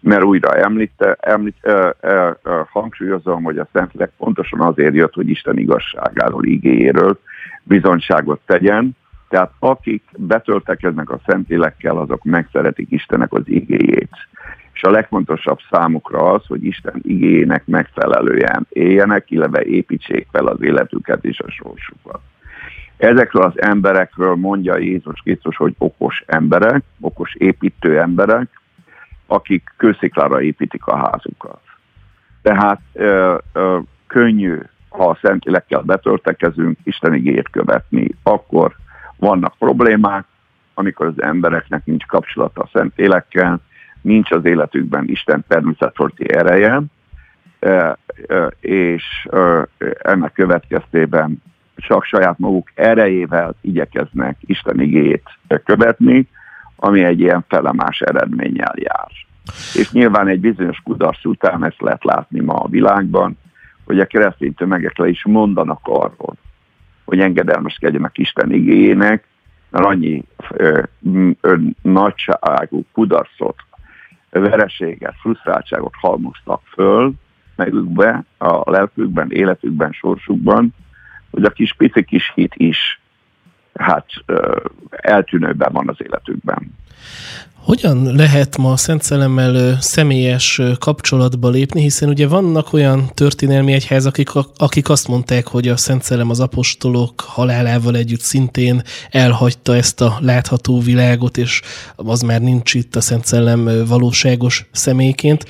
mert 0.00 0.24
újra 0.24 0.56
említe, 0.56 1.16
említ, 1.20 1.56
ö, 1.60 1.90
ö, 2.00 2.30
ö, 2.42 2.60
hangsúlyozom, 2.70 3.42
hogy 3.42 3.58
a 3.58 3.68
Szentlélek 3.72 4.12
pontosan 4.18 4.60
azért 4.60 4.94
jött, 4.94 5.14
hogy 5.14 5.28
Isten 5.28 5.58
igazságáról, 5.58 6.44
igéjéről 6.44 7.18
bizonyságot 7.62 8.40
tegyen, 8.46 8.96
tehát 9.28 9.52
akik 9.58 10.02
betöltekeznek 10.16 11.10
a 11.10 11.20
Szentlélekkel, 11.26 11.96
azok 11.96 12.24
megszeretik 12.24 12.90
Istenek 12.90 13.32
az 13.32 13.42
igéjét 13.44 14.10
és 14.72 14.82
a 14.82 14.90
legfontosabb 14.90 15.58
számukra 15.70 16.18
az, 16.18 16.46
hogy 16.46 16.64
Isten 16.64 17.00
igényének 17.02 17.66
megfelelően 17.66 18.66
éljenek, 18.68 19.30
illetve 19.30 19.64
építsék 19.64 20.26
fel 20.32 20.46
az 20.46 20.62
életüket 20.62 21.24
és 21.24 21.40
a 21.40 21.50
sorsukat. 21.50 22.20
Ezekről 22.96 23.42
az 23.42 23.60
emberekről 23.62 24.34
mondja 24.34 24.78
Jézus 24.78 25.20
Krisztus, 25.20 25.56
hogy 25.56 25.74
okos 25.78 26.22
emberek, 26.26 26.82
okos 27.00 27.34
építő 27.34 28.00
emberek, 28.00 28.48
akik 29.26 29.74
kősziklára 29.76 30.42
építik 30.42 30.86
a 30.86 30.96
házukat. 30.96 31.60
Tehát 32.42 32.80
ö, 32.92 33.36
ö, 33.52 33.78
könnyű, 34.06 34.58
ha 34.88 35.08
a 35.08 35.18
Szentlélekkel 35.22 35.80
betöltekezünk, 35.80 36.78
Isten 36.84 37.14
igét 37.14 37.50
követni, 37.50 38.08
akkor 38.22 38.76
vannak 39.16 39.54
problémák, 39.58 40.24
amikor 40.74 41.06
az 41.06 41.22
embereknek 41.22 41.84
nincs 41.84 42.06
kapcsolata 42.06 42.62
a 42.62 42.70
Szentlélekkel, 42.72 43.60
nincs 44.02 44.30
az 44.30 44.44
életükben 44.44 45.08
Isten 45.08 45.44
természetforti 45.48 46.32
ereje, 46.34 46.82
és 48.60 49.28
ennek 50.02 50.32
következtében 50.32 51.42
csak 51.76 52.04
saját 52.04 52.38
maguk 52.38 52.70
erejével 52.74 53.54
igyekeznek 53.60 54.36
Isten 54.40 54.80
igéjét 54.80 55.30
követni, 55.64 56.28
ami 56.76 57.04
egy 57.04 57.20
ilyen 57.20 57.44
felemás 57.48 58.00
eredménnyel 58.00 58.74
jár. 58.76 59.08
És 59.74 59.90
nyilván 59.90 60.28
egy 60.28 60.40
bizonyos 60.40 60.80
kudarc 60.84 61.24
után 61.24 61.64
ezt 61.64 61.80
lehet 61.80 62.04
látni 62.04 62.40
ma 62.40 62.54
a 62.54 62.68
világban, 62.68 63.38
hogy 63.84 64.00
a 64.00 64.06
keresztény 64.06 64.54
tömegek 64.54 64.96
le 64.96 65.08
is 65.08 65.24
mondanak 65.24 65.80
arról, 65.82 66.34
hogy 67.04 67.20
engedelmeskedjenek 67.20 68.18
Isten 68.18 68.52
igényének, 68.52 69.26
mert 69.70 69.84
annyi 69.84 70.24
ö, 70.50 70.82
ö, 71.40 71.56
nagyságú 71.82 72.84
kudarcot, 72.92 73.56
vereséget, 74.40 75.14
frusztráltságot 75.20 75.94
halmoztak 76.00 76.60
föl 76.64 77.12
megükbe, 77.56 78.24
a 78.38 78.70
lelkükben, 78.70 79.30
életükben, 79.30 79.92
sorsukban, 79.92 80.74
hogy 81.30 81.44
a 81.44 81.50
kis 81.50 81.72
pici 81.72 82.04
kis 82.04 82.32
hit 82.34 82.54
is 82.56 83.00
hát 83.74 84.06
eltűnőben 84.90 85.72
van 85.72 85.88
az 85.88 85.96
életükben. 85.98 86.80
Hogyan 87.64 88.14
lehet 88.16 88.56
ma 88.56 88.72
a 88.72 88.76
Szent 88.76 89.02
Szellemmel 89.02 89.80
személyes 89.80 90.60
kapcsolatba 90.78 91.48
lépni, 91.48 91.80
hiszen 91.80 92.08
ugye 92.08 92.28
vannak 92.28 92.72
olyan 92.72 93.10
történelmi 93.14 93.72
egyház, 93.72 94.06
akik, 94.06 94.28
akik 94.56 94.88
azt 94.88 95.08
mondták, 95.08 95.46
hogy 95.46 95.68
a 95.68 95.76
Szent 95.76 96.02
Szellem 96.02 96.30
az 96.30 96.40
apostolok 96.40 97.20
halálával 97.20 97.96
együtt 97.96 98.20
szintén 98.20 98.82
elhagyta 99.10 99.74
ezt 99.74 100.00
a 100.00 100.16
látható 100.20 100.80
világot, 100.80 101.36
és 101.36 101.60
az 101.96 102.20
már 102.20 102.40
nincs 102.40 102.74
itt 102.74 102.96
a 102.96 103.00
Szent 103.00 103.24
Szellem 103.24 103.68
valóságos 103.88 104.66
személyként. 104.72 105.44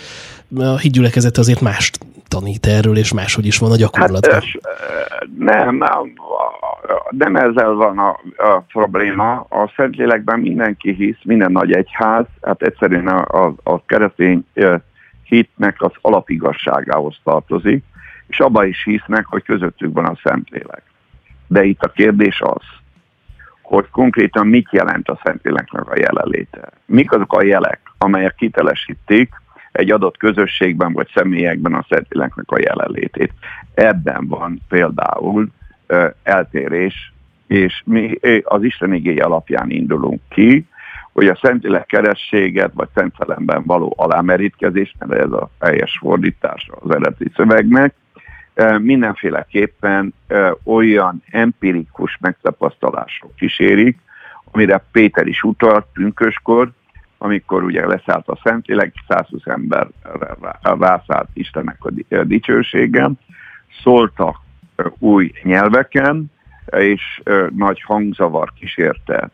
A 0.57 0.77
hídgyülekezet 0.77 1.39
azért 1.39 1.61
mást 1.61 1.99
tanít 2.29 2.67
erről, 2.67 2.97
és 2.97 3.13
máshogy 3.13 3.47
is 3.47 3.59
van 3.59 3.71
a 3.71 3.77
gyakorlatban. 3.77 4.33
Hát, 4.33 4.45
nem, 5.39 5.77
nem, 5.77 6.13
nem 7.11 7.37
ezzel 7.37 7.73
van 7.73 7.99
a, 7.99 8.09
a 8.37 8.59
probléma. 8.73 9.47
A 9.49 9.73
Szentlélekben 9.77 10.41
mindenki 10.41 10.93
hisz, 10.93 11.19
minden 11.25 11.53
nagy 11.53 11.73
egyház, 11.73 12.27
hát 12.43 12.63
egyszerűen 12.63 13.07
a, 13.09 13.45
a, 13.45 13.55
a 13.63 13.85
keresztény 13.85 14.47
hitnek 15.23 15.83
az 15.83 15.93
alapigasságához 16.01 17.17
tartozik, 17.25 17.85
és 18.27 18.41
abban 18.41 18.67
is 18.67 18.85
hisznek, 18.85 19.27
hogy 19.27 19.43
közöttük 19.43 19.95
van 19.95 20.05
a 20.05 20.19
Szentlélek. 20.23 20.83
De 21.47 21.65
itt 21.65 21.83
a 21.83 21.93
kérdés 21.93 22.41
az, 22.41 22.63
hogy 23.63 23.91
konkrétan 23.91 24.47
mit 24.47 24.69
jelent 24.71 25.09
a 25.09 25.21
Szentléleknek 25.25 25.89
a 25.89 25.99
jelenléte. 25.99 26.69
Mik 26.87 27.13
azok 27.13 27.33
a 27.33 27.43
jelek, 27.43 27.81
amelyek 27.99 28.35
kitelesítik 28.35 29.31
egy 29.73 29.91
adott 29.91 30.17
közösségben 30.17 30.93
vagy 30.93 31.11
személyekben 31.15 31.75
a 31.75 31.87
Szentléleknek 31.89 32.51
a 32.51 32.59
jelenlétét. 32.59 33.33
Ebben 33.75 34.29
van 34.29 34.61
például 34.69 35.49
eltérés, 36.23 37.13
és 37.47 37.83
mi 37.85 38.19
az 38.43 38.63
Isten 38.63 38.93
igény 38.93 39.21
alapján 39.21 39.71
indulunk 39.71 40.21
ki, 40.29 40.67
hogy 41.13 41.27
a 41.27 41.39
Szentlélek 41.43 41.87
kerességet, 41.87 42.71
vagy 42.75 42.89
Szentszelemben 42.95 43.63
való 43.65 43.95
alámerítkezés, 43.97 44.95
mert 44.99 45.23
ez 45.23 45.33
a 45.33 45.51
helyes 45.61 45.99
fordítás 46.01 46.69
az 46.81 46.91
eredeti 46.91 47.31
szövegnek, 47.35 47.95
mindenféleképpen 48.79 50.15
olyan 50.65 51.23
empirikus 51.31 52.19
megtapasztalások 52.21 53.35
kísérik, 53.37 53.99
amire 54.51 54.85
Péter 54.93 55.27
is 55.27 55.43
utalt 55.43 55.87
pünköskor, 55.93 56.71
amikor 57.19 57.63
ugye 57.63 57.87
leszállt 57.87 58.29
a 58.29 58.39
Szentlélek, 58.43 58.95
120 59.09 59.43
ember 59.45 59.89
rászállt 60.63 61.29
Istennek 61.33 61.85
a 61.85 61.91
dicsősége, 62.25 63.11
szóltak 63.83 64.37
új 64.99 65.33
nyelveken, 65.43 66.31
és 66.71 67.23
nagy 67.57 67.83
hangzavar 67.83 68.53
kísérte 68.53 69.31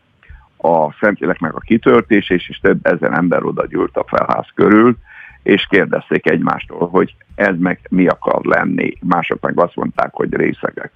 a 0.57 0.93
Szentléleknek 0.93 1.55
a 1.55 1.59
kitöltés, 1.59 2.29
és 2.29 2.59
több 2.61 2.85
ezer 2.85 3.11
ember 3.11 3.43
oda 3.43 3.65
gyűlt 3.65 3.97
a 3.97 4.05
felház 4.07 4.47
körül, 4.55 4.97
és 5.43 5.67
kérdezték 5.69 6.29
egymástól, 6.29 6.87
hogy 6.87 7.15
ez 7.35 7.55
meg 7.57 7.79
mi 7.89 8.07
akar 8.07 8.45
lenni. 8.45 8.93
Mások 9.01 9.41
meg 9.41 9.59
azt 9.59 9.75
mondták, 9.75 10.13
hogy 10.13 10.33
részegek. 10.33 10.91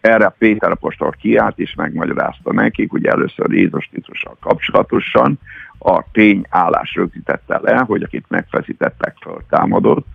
Erre 0.00 0.34
Péter 0.38 0.70
apostol 0.70 1.10
kiállt, 1.10 1.58
és 1.58 1.74
megmagyarázta 1.74 2.52
nekik, 2.52 2.90
hogy 2.90 3.06
először 3.06 3.52
Jézus 3.52 3.88
Krisztussal 3.92 4.36
kapcsolatosan, 4.40 5.38
a 5.78 6.04
tényállás 6.12 6.94
rögzítette 6.94 7.60
le, 7.62 7.84
hogy 7.86 8.02
akit 8.02 8.24
megfeszítettek, 8.28 9.16
föltámadott, 9.20 10.06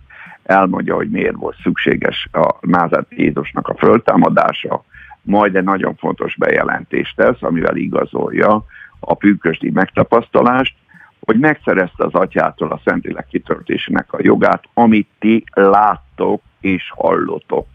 elmondja, 0.42 0.94
hogy 0.94 1.10
miért 1.10 1.36
volt 1.36 1.56
szükséges 1.62 2.28
a 2.32 2.54
Názát 2.60 3.06
Jézusnak 3.08 3.68
a 3.68 3.76
föltámadása, 3.76 4.84
majd 5.22 5.56
egy 5.56 5.64
nagyon 5.64 5.94
fontos 5.96 6.36
bejelentést 6.36 7.16
tesz, 7.16 7.42
amivel 7.42 7.76
igazolja 7.76 8.64
a 9.00 9.14
pünkösdi 9.14 9.70
megtapasztalást, 9.70 10.74
hogy 11.20 11.38
megszerezte 11.38 12.04
az 12.04 12.14
atyától 12.14 12.70
a 12.70 12.80
Szentlélek 12.84 13.26
kitöltésének 13.26 14.12
a 14.12 14.18
jogát, 14.20 14.64
amit 14.74 15.08
ti 15.18 15.44
láttok 15.52 16.42
és 16.60 16.92
hallotok. 16.94 17.66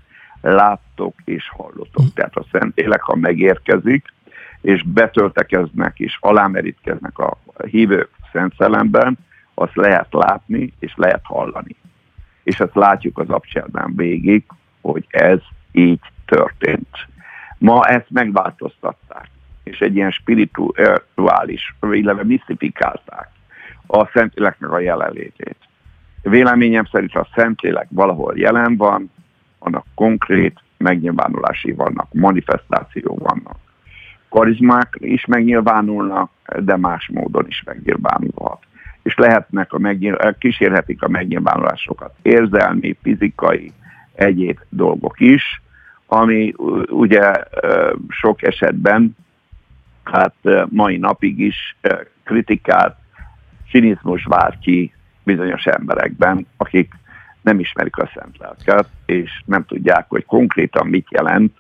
Láttok 0.42 1.14
és 1.26 1.50
hallotok. 1.50 2.14
Tehát 2.14 2.36
a 2.36 2.46
Szentlélek, 2.52 3.02
ha 3.02 3.16
megérkezik, 3.16 4.14
és 4.62 4.84
betöltekeznek 4.84 6.00
és 6.00 6.18
alámerítkeznek 6.20 7.20
a 7.20 7.38
hívők 7.68 8.10
Szent 8.32 8.54
Szellemben, 8.58 9.18
azt 9.54 9.76
lehet 9.76 10.08
látni 10.12 10.74
és 10.80 10.94
lehet 10.96 11.22
hallani. 11.24 11.76
És 12.46 12.60
azt 12.60 12.76
látjuk 12.76 13.20
az 13.20 13.30
abcserben 13.30 13.94
végig, 13.96 14.44
hogy 14.82 15.06
ez 15.10 15.40
így 15.72 16.00
történt. 16.26 17.08
Ma 17.58 17.86
ezt 17.86 18.10
megváltoztatták, 18.10 19.30
és 19.64 19.80
egy 19.80 19.96
ilyen 19.96 20.12
spirituális, 20.12 21.76
illetve 21.82 22.24
misztifikálták 22.24 23.30
a 23.88 24.06
Szentléleknek 24.06 24.72
a 24.72 24.80
jelenlétét. 24.80 25.58
Véleményem 26.22 26.86
szerint 26.86 27.16
a 27.16 27.28
Szentlélek 27.36 27.88
valahol 27.90 28.38
jelen 28.38 28.78
van, 28.78 29.12
annak 29.60 29.86
konkrét 29.96 30.60
megnyilvánulási 30.78 31.72
vannak, 31.72 32.14
manifestációk 32.14 33.20
vannak 33.20 33.58
karizmák 34.36 34.96
is 35.00 35.26
megnyilvánulnak, 35.26 36.32
de 36.60 36.78
más 36.78 37.10
módon 37.14 37.48
is 37.48 37.64
megnyilvánulhat. 37.66 38.60
És 39.06 39.16
lehetnek 39.16 39.74
a 39.74 40.32
kísérhetik 40.40 41.02
a 41.02 41.08
megnyilvánulásokat. 41.08 42.14
Érzelmi, 42.22 42.98
fizikai, 43.02 43.72
egyéb 44.14 44.60
dolgok 44.70 45.20
is, 45.20 45.62
ami 46.06 46.54
ugye 46.90 47.34
sok 48.10 48.44
esetben 48.44 49.16
hát 50.04 50.36
mai 50.70 50.98
napig 50.98 51.40
is 51.40 51.78
kritikát, 52.24 52.98
cinizmus 53.70 54.24
vár 54.24 54.58
ki 54.62 54.94
bizonyos 55.24 55.66
emberekben, 55.66 56.48
akik 56.58 56.94
nem 57.42 57.60
ismerik 57.60 57.98
a 57.98 58.12
szent 58.14 58.38
lelket, 58.38 58.90
és 59.06 59.42
nem 59.46 59.66
tudják, 59.66 60.06
hogy 60.10 60.26
konkrétan 60.26 60.88
mit 60.88 61.08
jelent 61.10 61.54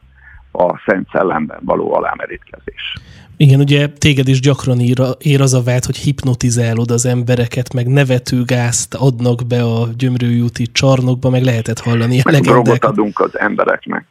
a 0.57 0.81
Szent 0.85 1.07
Szellemben 1.11 1.59
való 1.61 1.93
alámerítkezés. 1.93 2.93
Igen, 3.37 3.59
ugye 3.59 3.87
téged 3.87 4.27
is 4.27 4.39
gyakran 4.39 4.79
ír, 4.79 4.99
ér 5.19 5.41
az 5.41 5.53
a 5.53 5.63
vád, 5.63 5.83
hogy 5.83 5.95
hipnotizálod 5.95 6.91
az 6.91 7.05
embereket, 7.05 7.73
meg 7.73 7.87
nevetőgázt 7.87 8.93
adnak 8.93 9.41
be 9.47 9.63
a 9.63 9.87
gyömrőjúti 9.97 10.65
csarnokba, 10.71 11.29
meg 11.29 11.43
lehetett 11.43 11.79
hallani 11.79 12.21
meg 12.23 12.41
drogot 12.41 12.85
adunk 12.85 13.19
az 13.19 13.39
embereknek. 13.39 14.05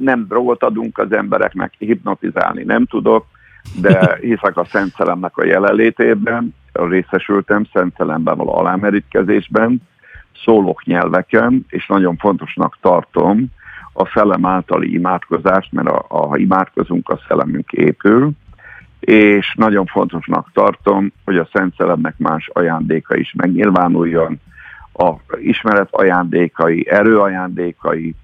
Nem 0.00 0.26
drogot 0.28 0.62
adunk 0.62 0.98
az 0.98 1.12
embereknek, 1.12 1.72
hipnotizálni 1.78 2.62
nem 2.62 2.86
tudok, 2.86 3.26
de 3.80 4.14
hiszek 4.20 4.56
a 4.56 4.64
Szent 4.64 4.94
Szellemnek 4.96 5.36
a 5.36 5.44
jelenlétében, 5.44 6.54
részesültem 6.72 7.66
Szent 7.72 7.94
Szellemben 7.96 8.36
való 8.36 8.54
alámerítkezésben, 8.54 9.82
szólok 10.44 10.84
nyelveken, 10.84 11.66
és 11.68 11.86
nagyon 11.86 12.16
fontosnak 12.16 12.78
tartom, 12.80 13.46
a 13.98 14.10
szellem 14.14 14.46
általi 14.46 14.92
imádkozást, 14.92 15.72
mert 15.72 15.88
a, 15.88 16.04
a, 16.08 16.26
ha 16.26 16.36
imádkozunk, 16.36 17.08
a 17.08 17.20
szellemünk 17.28 17.72
épül, 17.72 18.30
és 19.00 19.54
nagyon 19.56 19.86
fontosnak 19.86 20.50
tartom, 20.52 21.12
hogy 21.24 21.36
a 21.36 21.48
Szent 21.52 21.74
Szellemnek 21.76 22.14
más 22.18 22.50
ajándéka 22.52 23.16
is 23.16 23.32
megnyilvánuljon, 23.36 24.40
a 24.92 25.12
ismeret 25.40 25.88
ajándékai, 25.90 26.86
erő 26.90 27.18
ajándékai, 27.18 28.14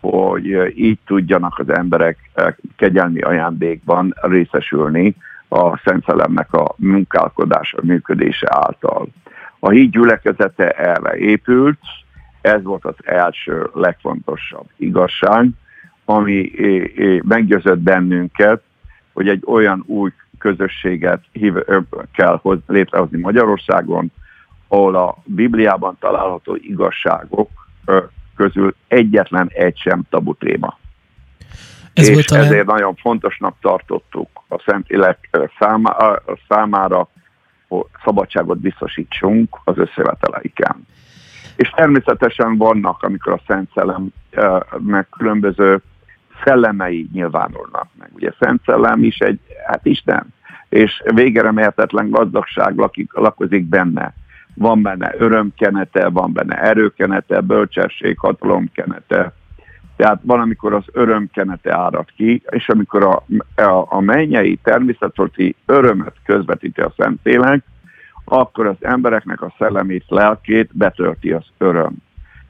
hogy 0.00 0.72
így 0.76 0.98
tudjanak 1.06 1.58
az 1.58 1.68
emberek 1.68 2.30
kegyelmi 2.76 3.20
ajándékban 3.20 4.14
részesülni 4.22 5.16
a 5.48 5.78
Szent 5.78 6.04
Szellemnek 6.04 6.52
a 6.52 6.74
munkálkodása, 6.76 7.78
működése 7.82 8.46
által. 8.50 9.08
A 9.58 9.70
híd 9.70 9.90
gyülekezete 9.90 10.70
erre 10.70 11.16
épült, 11.16 11.78
ez 12.44 12.62
volt 12.62 12.84
az 12.84 12.94
első 13.04 13.70
legfontosabb 13.74 14.66
igazság, 14.76 15.48
ami 16.04 16.50
meggyőzött 17.22 17.78
bennünket, 17.78 18.62
hogy 19.12 19.28
egy 19.28 19.42
olyan 19.46 19.82
új 19.86 20.12
közösséget 20.38 21.24
hív, 21.32 21.54
kell 22.12 22.38
hoz, 22.42 22.58
létrehozni 22.66 23.20
Magyarországon, 23.20 24.12
ahol 24.68 24.94
a 24.94 25.16
Bibliában 25.24 25.96
található 26.00 26.56
igazságok 26.60 27.50
közül 28.36 28.74
egyetlen 28.88 29.50
egy 29.52 29.76
sem 29.76 30.02
tabu 30.10 30.34
téma. 30.34 30.78
Ez 31.92 32.08
és 32.08 32.24
talán... 32.24 32.44
ezért 32.44 32.66
nagyon 32.66 32.94
fontosnak 32.94 33.56
tartottuk 33.60 34.28
a 34.48 34.62
Szentlélek 34.66 35.30
számára, 36.48 37.08
hogy 37.68 37.84
szabadságot 38.04 38.58
biztosítsunk 38.58 39.56
az 39.64 39.78
összeveteleiken. 39.78 40.86
És 41.56 41.70
természetesen 41.70 42.56
vannak, 42.56 43.02
amikor 43.02 43.32
a 43.32 43.40
Szent 43.46 43.70
Szellem 43.74 44.08
meg 44.78 45.08
különböző 45.08 45.82
szellemei 46.44 47.08
nyilvánulnak 47.12 47.86
meg. 47.98 48.10
Ugye 48.14 48.30
Szent 48.38 48.62
Szellem 48.64 49.02
is 49.02 49.18
egy, 49.18 49.40
hát 49.66 49.86
Isten, 49.86 50.34
és 50.68 51.02
végeremelhetetlen 51.14 52.10
gazdagság 52.10 52.76
lakik, 52.76 53.12
lakozik 53.12 53.64
benne. 53.64 54.14
Van 54.54 54.82
benne 54.82 55.14
örömkenete, 55.18 56.08
van 56.08 56.32
benne 56.32 56.62
erőkenete, 56.62 57.40
bölcsesség, 57.40 58.18
hatalomkenete. 58.18 59.32
Tehát 59.96 60.20
van, 60.22 60.40
amikor 60.40 60.74
az 60.74 60.84
örömkenete 60.92 61.76
árad 61.76 62.06
ki, 62.16 62.42
és 62.50 62.68
amikor 62.68 63.02
a, 63.02 63.24
a, 63.62 63.86
a 63.88 64.00
mennyei 64.00 64.58
természeti 64.62 65.56
örömet 65.66 66.14
közvetíti 66.24 66.80
a 66.80 66.92
Szentlélek, 66.96 67.64
akkor 68.24 68.66
az 68.66 68.76
embereknek 68.80 69.42
a 69.42 69.54
szellemét, 69.58 70.04
lelkét 70.08 70.70
betölti 70.72 71.32
az 71.32 71.44
öröm. 71.58 71.92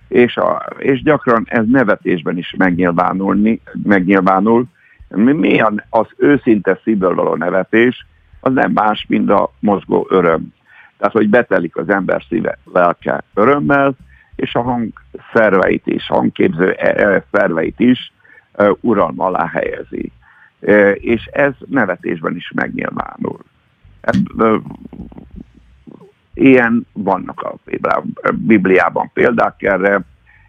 És, 0.09 0.37
a, 0.37 0.67
és 0.79 1.03
gyakran 1.03 1.45
ez 1.49 1.65
nevetésben 1.67 2.39
is 2.39 2.55
megnyilvánulni, 2.59 3.61
megnyilvánul. 3.83 4.65
Mi 5.09 5.61
az 5.91 6.07
őszinte 6.17 6.81
szívből 6.83 7.15
való 7.15 7.35
nevetés, 7.35 8.07
az 8.41 8.53
nem 8.53 8.73
más, 8.73 9.07
mint 9.09 9.31
a 9.31 9.53
mozgó 9.61 10.07
öröm. 10.11 10.53
Tehát, 10.99 11.15
hogy 11.15 11.29
betelik 11.29 11.77
az 11.77 11.89
ember 11.89 12.25
szíve, 12.29 12.59
lelke 12.73 13.23
örömmel, 13.35 13.95
és 14.37 14.55
a 14.55 14.63
hang 14.63 14.93
szerveit 15.33 15.87
is, 15.87 16.07
hangképző 16.07 16.71
e, 16.73 17.05
e, 17.07 17.25
szerveit 17.33 17.81
is 17.81 18.13
uralma 18.81 19.25
alá 19.25 19.47
helyezi. 19.47 20.13
És 20.95 21.25
ez 21.25 21.53
nevetésben 21.67 22.37
is 22.37 22.53
megnyilvánul. 22.55 23.39
Ilyen 26.35 26.87
vannak 26.93 27.43
a 27.43 27.55
Bibliában 28.33 29.11
példák 29.13 29.63
erre, 29.63 30.01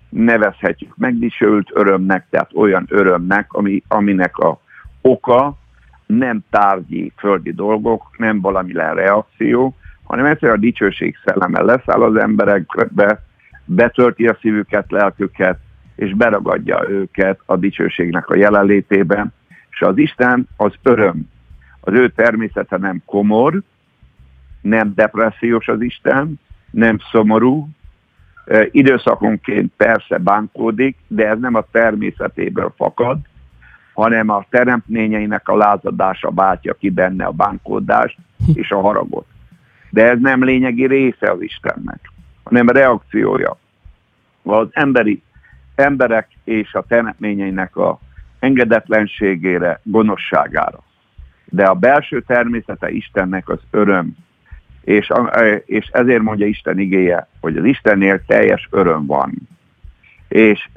nevezhetjük 0.10 0.98
megdicsőült 0.98 1.70
örömnek, 1.74 2.26
tehát 2.30 2.50
olyan 2.54 2.86
örömnek, 2.90 3.54
ami, 3.54 3.84
aminek 3.88 4.38
a 4.38 4.60
oka 5.02 5.58
nem 6.06 6.44
tárgyi, 6.50 7.12
földi 7.18 7.52
dolgok, 7.52 8.18
nem 8.18 8.42
valami 8.42 8.74
le 8.74 8.94
reakció, 8.94 9.76
hanem 10.04 10.26
egyszerűen 10.26 10.58
a 10.58 10.62
dicsőség 10.62 11.16
szelleme 11.26 11.62
leszáll 11.62 12.02
az 12.02 12.16
emberekbe, 12.16 13.24
betölti 13.66 14.28
a 14.28 14.38
szívüket, 14.42 14.92
lelküket, 14.92 15.60
és 15.96 16.14
beragadja 16.14 16.90
őket 16.90 17.40
a 17.46 17.56
dicsőségnek 17.56 18.30
a 18.30 18.36
jelenlétében, 18.36 19.34
és 19.70 19.82
az 19.82 19.98
Isten 19.98 20.48
az 20.58 20.74
öröm. 20.84 21.30
Az 21.80 21.94
ő 21.94 22.10
természete 22.10 22.78
nem 22.78 23.02
komor, 23.06 23.62
nem 24.66 24.94
depressziós 24.96 25.68
az 25.68 25.82
Isten, 25.82 26.40
nem 26.72 26.98
szomorú, 27.12 27.70
időszakonként 28.72 29.72
persze 29.78 30.18
bánkódik, 30.18 30.98
de 31.08 31.28
ez 31.28 31.40
nem 31.40 31.56
a 31.56 31.66
természetéből 31.72 32.74
fakad, 32.76 33.18
hanem 33.94 34.30
a 34.30 34.46
teremtményeinek 34.50 35.48
a 35.48 35.58
lázadása 35.58 36.32
váltja 36.32 36.74
ki 36.74 36.90
benne 36.90 37.26
a 37.26 37.32
bánkódást 37.32 38.18
és 38.54 38.72
a 38.72 38.80
haragot. 38.80 39.26
De 39.90 40.10
ez 40.10 40.20
nem 40.20 40.44
lényegi 40.44 40.88
része 40.88 41.32
az 41.32 41.42
Istennek, 41.42 42.12
hanem 42.44 42.70
reakciója. 42.70 43.58
Az 44.44 44.68
emberi 44.72 45.22
emberek 45.76 46.28
és 46.44 46.74
a 46.74 46.86
teremtményeinek 46.88 47.76
a 47.76 48.00
engedetlenségére, 48.40 49.80
gonoszságára. 49.84 50.84
De 51.46 51.66
a 51.66 51.74
belső 51.74 52.22
természete 52.22 52.90
Istennek 52.90 53.50
az 53.50 53.60
öröm, 53.72 54.16
és, 54.86 55.12
és 55.66 55.88
ezért 55.92 56.22
mondja 56.22 56.46
Isten 56.46 56.80
igéje, 56.80 57.28
hogy 57.42 57.58
az 57.58 57.66
Istennél 57.66 58.26
teljes 58.26 58.68
öröm 58.72 59.06
van. 59.06 59.34
És 60.28 60.70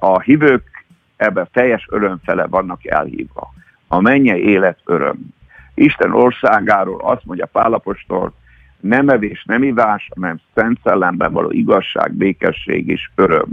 a 0.00 0.20
hívők 0.20 0.84
ebben 1.16 1.48
teljes 1.52 1.86
örömfele 1.90 2.46
vannak 2.46 2.86
elhívva. 2.86 3.54
A 3.88 4.00
mennyei 4.00 4.48
élet 4.48 4.78
öröm. 4.84 5.34
Isten 5.74 6.12
országáról 6.12 7.00
azt 7.00 7.24
mondja 7.24 7.46
Pálapostól, 7.46 8.32
nem 8.80 9.08
evés, 9.08 9.44
nem 9.46 9.62
ivás, 9.62 10.08
hanem 10.14 10.40
szent 10.54 10.78
szellemben 10.84 11.32
való 11.32 11.50
igazság, 11.50 12.12
békesség 12.12 12.88
és 12.88 13.10
öröm. 13.14 13.48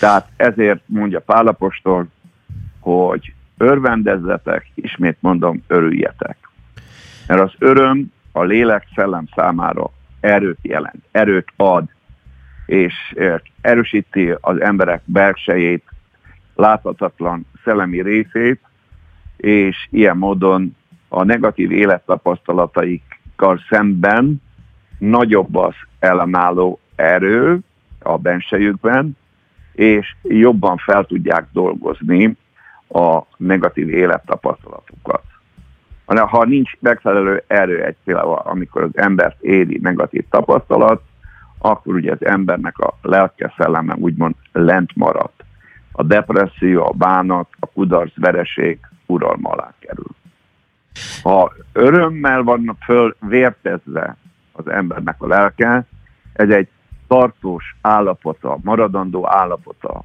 Tehát 0.00 0.28
ezért 0.36 0.82
mondja 0.86 1.20
Pálapostól, 1.20 2.06
hogy 2.80 3.34
örvendezzetek, 3.58 4.70
ismét 4.74 5.16
mondom, 5.20 5.62
örüljetek. 5.66 6.36
Mert 7.26 7.40
az 7.40 7.52
öröm 7.58 8.12
a 8.32 8.42
lélek 8.42 8.86
szellem 8.94 9.24
számára 9.34 9.90
erőt 10.20 10.58
jelent, 10.62 11.04
erőt 11.10 11.48
ad, 11.56 11.84
és 12.66 13.14
erősíti 13.60 14.34
az 14.40 14.60
emberek 14.60 15.02
belsejét, 15.04 15.84
láthatatlan 16.54 17.46
szellemi 17.64 18.02
részét, 18.02 18.60
és 19.36 19.88
ilyen 19.90 20.16
módon 20.16 20.76
a 21.08 21.24
negatív 21.24 21.70
élettapasztalataikkal 21.70 23.60
szemben 23.68 24.42
nagyobb 24.98 25.56
az 25.56 25.74
ellenálló 25.98 26.80
erő 26.94 27.58
a 27.98 28.18
bensejükben, 28.18 29.16
és 29.72 30.14
jobban 30.22 30.76
fel 30.76 31.04
tudják 31.04 31.46
dolgozni 31.52 32.36
a 32.88 33.22
negatív 33.36 33.88
élettapasztalatukat. 33.88 35.31
Ha 36.04 36.44
nincs 36.44 36.70
megfelelő 36.80 37.42
erő 37.46 37.84
egy 37.84 37.96
például, 38.04 38.34
amikor 38.34 38.82
az 38.82 38.90
embert 38.94 39.42
éri 39.42 39.78
negatív 39.82 40.24
tapasztalat, 40.30 41.02
akkor 41.58 41.94
ugye 41.94 42.12
az 42.12 42.24
embernek 42.24 42.78
a 42.78 42.98
lelke 43.02 43.54
szelleme 43.56 43.94
úgymond 43.98 44.34
lent 44.52 44.96
maradt 44.96 45.44
a 45.92 46.02
depresszió, 46.02 46.86
a 46.86 46.92
bánat, 46.92 47.48
a 47.60 47.66
kudarc, 47.66 48.12
vereség 48.16 48.78
uralma 49.06 49.50
alá 49.50 49.72
kerül. 49.78 50.10
Ha 51.22 51.52
örömmel 51.72 52.42
van 52.42 52.76
föl 52.84 53.16
vértezve 53.20 54.16
az 54.52 54.68
embernek 54.68 55.22
a 55.22 55.26
lelke, 55.26 55.84
ez 56.32 56.48
egy 56.48 56.68
tartós 57.06 57.76
állapota, 57.80 58.58
maradandó 58.62 59.28
állapota 59.28 60.04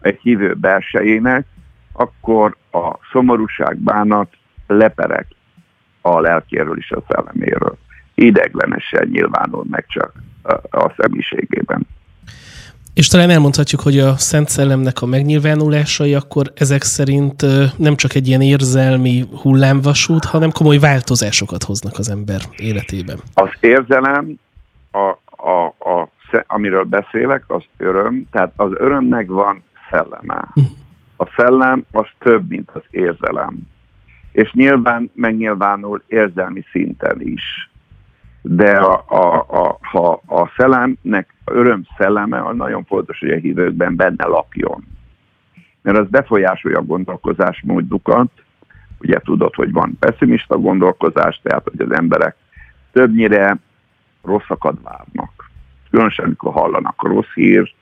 egy 0.00 0.18
hívő 0.22 0.54
belsejének, 0.54 1.46
akkor 1.92 2.56
a 2.72 2.98
szomorúság, 3.12 3.76
bánat 3.76 4.32
leperek 4.66 5.26
a 6.00 6.20
lelkéről 6.20 6.78
és 6.78 6.90
a 6.90 7.02
szelleméről. 7.08 7.76
Ideglenesen 8.14 9.08
nyilvánul 9.08 9.64
meg 9.70 9.84
csak 9.88 10.12
a 10.70 10.92
személyiségében. 10.96 11.86
És 12.94 13.08
talán 13.08 13.30
elmondhatjuk, 13.30 13.80
hogy 13.80 13.98
a 13.98 14.16
Szent 14.16 14.48
Szellemnek 14.48 15.02
a 15.02 15.06
megnyilvánulásai 15.06 16.14
akkor 16.14 16.52
ezek 16.54 16.82
szerint 16.82 17.42
nem 17.78 17.96
csak 17.96 18.14
egy 18.14 18.28
ilyen 18.28 18.40
érzelmi 18.40 19.24
hullámvasút, 19.42 20.24
hanem 20.24 20.50
komoly 20.50 20.78
változásokat 20.78 21.62
hoznak 21.62 21.98
az 21.98 22.10
ember 22.10 22.40
életében. 22.56 23.18
Az 23.34 23.50
érzelem, 23.60 24.38
a, 24.90 25.18
a, 25.48 25.66
a, 25.66 26.08
amiről 26.46 26.84
beszélek, 26.84 27.44
az 27.46 27.62
öröm, 27.76 28.26
tehát 28.30 28.52
az 28.56 28.70
örömnek 28.74 29.26
van 29.26 29.62
szelleme. 29.90 30.48
Hm. 30.54 30.60
A 31.16 31.26
szellem 31.36 31.84
az 31.92 32.06
több, 32.18 32.48
mint 32.48 32.70
az 32.72 32.82
érzelem. 32.90 33.58
És 34.34 34.52
nyilván 34.52 35.10
megnyilvánul 35.14 36.02
érzelmi 36.06 36.64
szinten 36.70 37.20
is 37.20 37.70
de 38.46 38.76
a, 38.76 39.04
a, 39.08 39.46
a, 39.48 39.78
ha 39.80 40.22
a 40.26 40.52
szellemnek 40.56 41.34
öröm 41.44 41.82
szelleme, 41.96 42.42
az 42.46 42.56
nagyon 42.56 42.84
fontos, 42.84 43.18
hogy 43.18 43.30
a 43.30 43.36
hívőkben 43.36 43.96
benne 43.96 44.26
lakjon. 44.26 44.84
Mert 45.82 45.98
az 45.98 46.08
befolyásolja 46.08 46.78
a 46.78 46.84
gondolkozásmódukat, 46.84 48.30
Ugye 49.04 49.18
tudod, 49.18 49.54
hogy 49.54 49.72
van 49.72 49.96
pessimista 49.98 50.58
gondolkozás, 50.58 51.40
tehát 51.42 51.62
hogy 51.70 51.80
az 51.80 51.92
emberek 51.92 52.36
többnyire 52.92 53.58
rosszakat 54.22 54.76
várnak. 54.82 55.50
Különösen, 55.90 56.24
amikor 56.24 56.52
hallanak 56.52 57.02
rossz 57.02 57.32
hírt, 57.34 57.74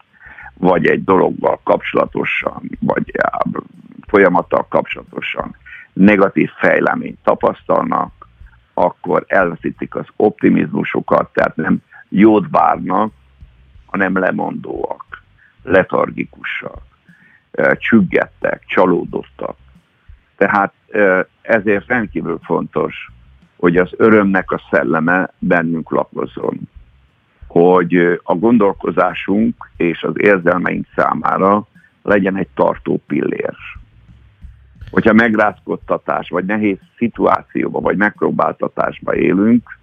vagy 0.55 0.87
egy 0.87 1.05
dologgal 1.05 1.61
kapcsolatosan, 1.63 2.71
vagy 2.81 3.13
folyamattal 4.07 4.67
kapcsolatosan 4.69 5.57
negatív 5.93 6.51
fejleményt 6.51 7.19
tapasztalnak, 7.23 8.29
akkor 8.75 9.25
elveszítik 9.27 9.95
az 9.95 10.07
optimizmusokat, 10.17 11.33
tehát 11.33 11.57
nem 11.57 11.83
jót 12.09 12.47
várnak, 12.51 13.13
hanem 13.87 14.19
lemondóak, 14.19 15.23
letargikusak, 15.63 16.83
csüggettek, 17.75 18.63
csalódottak. 18.67 19.57
Tehát 20.37 20.73
ezért 21.43 21.87
rendkívül 21.87 22.39
fontos, 22.43 23.11
hogy 23.57 23.77
az 23.77 23.91
örömnek 23.97 24.51
a 24.51 24.63
szelleme 24.71 25.31
bennünk 25.39 25.91
lakozzon. 25.91 26.61
Hogy 27.47 28.21
a 28.23 28.35
gondolkozásunk 28.35 29.71
és 29.77 30.03
az 30.03 30.15
érzelmeink 30.17 30.87
számára 30.97 31.67
legyen 32.03 32.37
egy 32.37 32.49
tartó 32.55 33.01
pillér. 33.07 33.55
Hogyha 34.93 35.13
megrázkodtatás, 35.13 36.29
vagy 36.29 36.45
nehéz 36.45 36.79
szituációba, 36.97 37.81
vagy 37.81 37.97
megpróbáltatásba 37.97 39.15
élünk, 39.15 39.79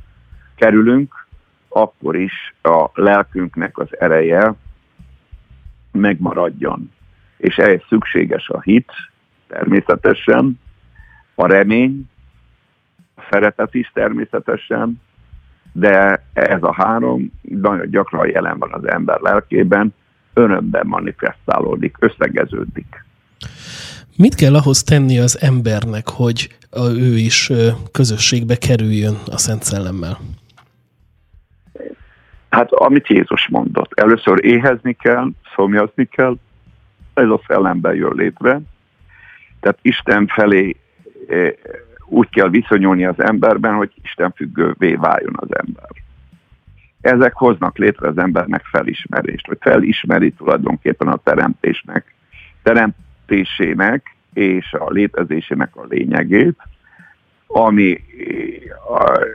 kerülünk, 0.55 1.27
akkor 1.69 2.15
is 2.15 2.55
a 2.61 2.89
lelkünknek 2.93 3.77
az 3.77 3.99
ereje 3.99 4.53
megmaradjon. 5.91 6.91
És 7.37 7.57
ehhez 7.57 7.81
szükséges 7.87 8.49
a 8.49 8.61
hit, 8.61 8.91
természetesen, 9.47 10.59
a 11.35 11.47
remény, 11.47 12.09
a 13.15 13.21
szeretet 13.29 13.73
is 13.73 13.91
természetesen, 13.93 15.01
de 15.71 16.23
ez 16.33 16.63
a 16.63 16.73
három 16.73 17.31
nagyon 17.41 17.89
gyakran 17.89 18.27
jelen 18.27 18.59
van 18.59 18.73
az 18.73 18.87
ember 18.87 19.19
lelkében, 19.19 19.93
örömben 20.33 20.87
manifestálódik, 20.87 21.95
összegeződik. 21.99 23.07
Mit 24.17 24.35
kell 24.35 24.55
ahhoz 24.55 24.83
tenni 24.83 25.19
az 25.19 25.41
embernek, 25.41 26.09
hogy 26.09 26.57
ő 26.77 27.17
is 27.17 27.51
közösségbe 27.91 28.55
kerüljön 28.55 29.17
a 29.25 29.37
Szent 29.37 29.63
Szellemmel? 29.63 30.19
Hát 32.49 32.71
amit 32.71 33.07
Jézus 33.07 33.47
mondott, 33.47 33.99
először 33.99 34.45
éhezni 34.45 34.93
kell, 34.93 35.29
szomjazni 35.55 36.05
kell, 36.05 36.37
ez 37.13 37.29
a 37.29 37.41
szellemben 37.47 37.95
jön 37.95 38.13
létre, 38.15 38.61
tehát 39.59 39.79
Isten 39.81 40.27
felé 40.27 40.75
úgy 42.05 42.29
kell 42.29 42.49
viszonyulni 42.49 43.05
az 43.05 43.19
emberben, 43.19 43.73
hogy 43.73 43.91
Isten 44.03 44.31
függővé 44.35 44.93
váljon 44.93 45.33
az 45.35 45.47
ember. 45.51 45.89
Ezek 47.01 47.33
hoznak 47.33 47.77
létre 47.77 48.07
az 48.07 48.17
embernek 48.17 48.65
felismerést, 48.65 49.47
hogy 49.47 49.57
felismeri 49.61 50.31
tulajdonképpen 50.31 51.07
a 51.07 51.19
teremtésnek, 51.23 52.13
teremtésének 53.29 54.15
és 54.33 54.73
a 54.73 54.89
létezésének 54.89 55.75
a 55.75 55.85
lényegét, 55.89 56.57
ami 57.47 58.03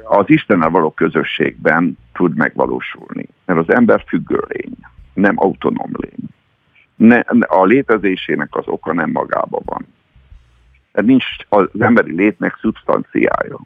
az 0.04 0.24
Istennel 0.26 0.68
való 0.68 0.90
közösségben 0.90 1.98
tud 2.12 2.36
megvalósulni. 2.36 3.28
Mert 3.44 3.58
az 3.58 3.74
ember 3.74 4.04
függő 4.06 4.42
lény, 4.48 4.76
nem 5.14 5.34
autonóm 5.36 5.90
lény. 5.92 6.28
Ne, 6.96 7.18
a 7.46 7.64
létezésének 7.64 8.48
az 8.50 8.66
oka 8.66 8.92
nem 8.92 9.10
magában 9.10 9.62
van. 9.64 9.86
Tehát 10.92 11.08
nincs 11.08 11.24
az 11.48 11.68
emberi 11.78 12.12
létnek 12.14 12.56
szubstanciája. 12.60 13.58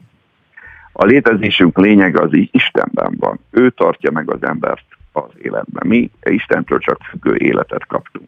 A 0.91 1.05
létezésünk 1.05 1.77
lényege 1.77 2.21
az 2.21 2.29
Istenben 2.31 3.15
van. 3.19 3.39
Ő 3.51 3.69
tartja 3.69 4.11
meg 4.11 4.31
az 4.31 4.43
embert 4.43 4.85
az 5.11 5.31
életben. 5.41 5.87
Mi 5.87 6.11
Istentől 6.23 6.79
csak 6.79 7.01
függő 7.03 7.35
életet 7.35 7.85
kaptunk. 7.85 8.27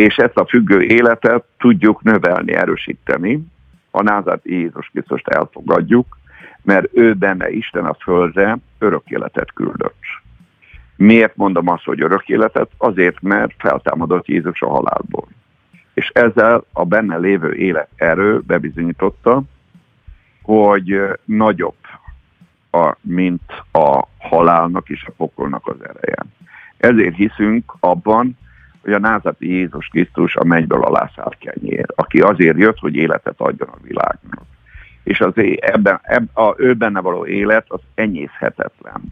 És 0.00 0.16
ezt 0.16 0.36
a 0.36 0.46
függő 0.46 0.82
életet 0.82 1.44
tudjuk 1.58 2.02
növelni, 2.02 2.52
erősíteni, 2.52 3.46
a 3.90 4.02
názát 4.02 4.40
Jézus 4.42 4.86
Krisztust 4.86 5.28
elfogadjuk, 5.28 6.18
mert 6.62 6.86
ő 6.92 7.14
benne 7.14 7.50
Isten 7.50 7.84
a 7.84 7.94
földre 7.94 8.58
örök 8.78 9.02
életet 9.04 9.52
küldött. 9.52 10.02
Miért 10.96 11.36
mondom 11.36 11.68
azt, 11.68 11.84
hogy 11.84 12.02
örök 12.02 12.28
életet? 12.28 12.70
Azért, 12.76 13.20
mert 13.20 13.54
feltámadott 13.58 14.26
Jézus 14.26 14.62
a 14.62 14.68
halálból. 14.68 15.28
És 15.94 16.10
ezzel 16.14 16.64
a 16.72 16.84
benne 16.84 17.16
lévő 17.16 17.54
élet 17.54 17.88
erő 17.96 18.38
bebizonyította, 18.38 19.42
hogy 20.42 21.00
nagyobb, 21.24 21.78
a, 22.70 22.96
mint 23.00 23.52
a 23.72 24.04
halálnak 24.18 24.88
és 24.88 25.04
a 25.06 25.12
pokolnak 25.16 25.66
az 25.66 25.76
ereje. 25.82 26.24
Ezért 26.76 27.16
hiszünk 27.16 27.72
abban, 27.80 28.38
hogy 28.82 28.92
a 28.92 28.98
názati 28.98 29.48
Jézus 29.50 29.86
Krisztus 29.86 30.36
a 30.36 30.44
mennyből 30.44 30.82
alá 30.82 31.10
szállt 31.14 31.38
kenyér, 31.38 31.86
aki 31.94 32.20
azért 32.20 32.58
jött, 32.58 32.78
hogy 32.78 32.94
életet 32.94 33.34
adjon 33.40 33.68
a 33.68 33.78
világnak. 33.82 34.42
És 35.02 35.20
az 35.20 35.32
ebben, 35.60 36.00
ebben 36.02 36.30
a, 36.32 36.54
ő 36.56 36.74
benne 36.74 37.00
való 37.00 37.26
élet 37.26 37.64
az 37.68 37.80
enyészhetetlen 37.94 39.02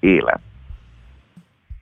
élet. 0.00 0.40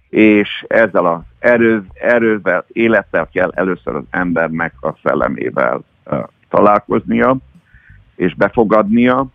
És 0.09 0.65
ezzel 0.69 1.07
az 1.07 1.21
erő, 1.39 1.87
erővel, 1.95 2.65
élettel 2.69 3.29
kell 3.33 3.51
először 3.55 3.95
az 3.95 4.05
embernek 4.11 4.75
a 4.81 4.95
szellemével 5.03 5.85
uh, 6.07 6.19
találkoznia, 6.49 7.37
és 8.17 8.35
befogadnia, 8.35 9.27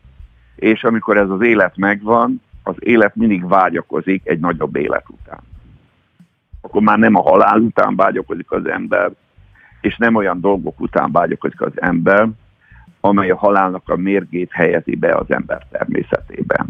és 0.55 0.83
amikor 0.83 1.17
ez 1.17 1.29
az 1.29 1.41
élet 1.41 1.77
megvan, 1.77 2.41
az 2.63 2.75
élet 2.79 3.15
mindig 3.15 3.47
vágyakozik 3.47 4.21
egy 4.25 4.39
nagyobb 4.39 4.75
élet 4.75 5.05
után 5.07 5.52
akkor 6.65 6.81
már 6.81 6.97
nem 6.97 7.15
a 7.15 7.21
halál 7.21 7.59
után 7.59 7.95
vágyakozik 7.95 8.51
az 8.51 8.67
ember, 8.67 9.11
és 9.81 9.97
nem 9.97 10.15
olyan 10.15 10.41
dolgok 10.41 10.79
után 10.79 11.11
vágyakozik 11.11 11.61
az 11.61 11.81
ember, 11.81 12.29
amely 12.99 13.29
a 13.29 13.37
halálnak 13.37 13.89
a 13.89 13.95
mérgét 13.95 14.51
helyezi 14.51 14.95
be 14.95 15.15
az 15.15 15.31
ember 15.31 15.65
természetében. 15.71 16.67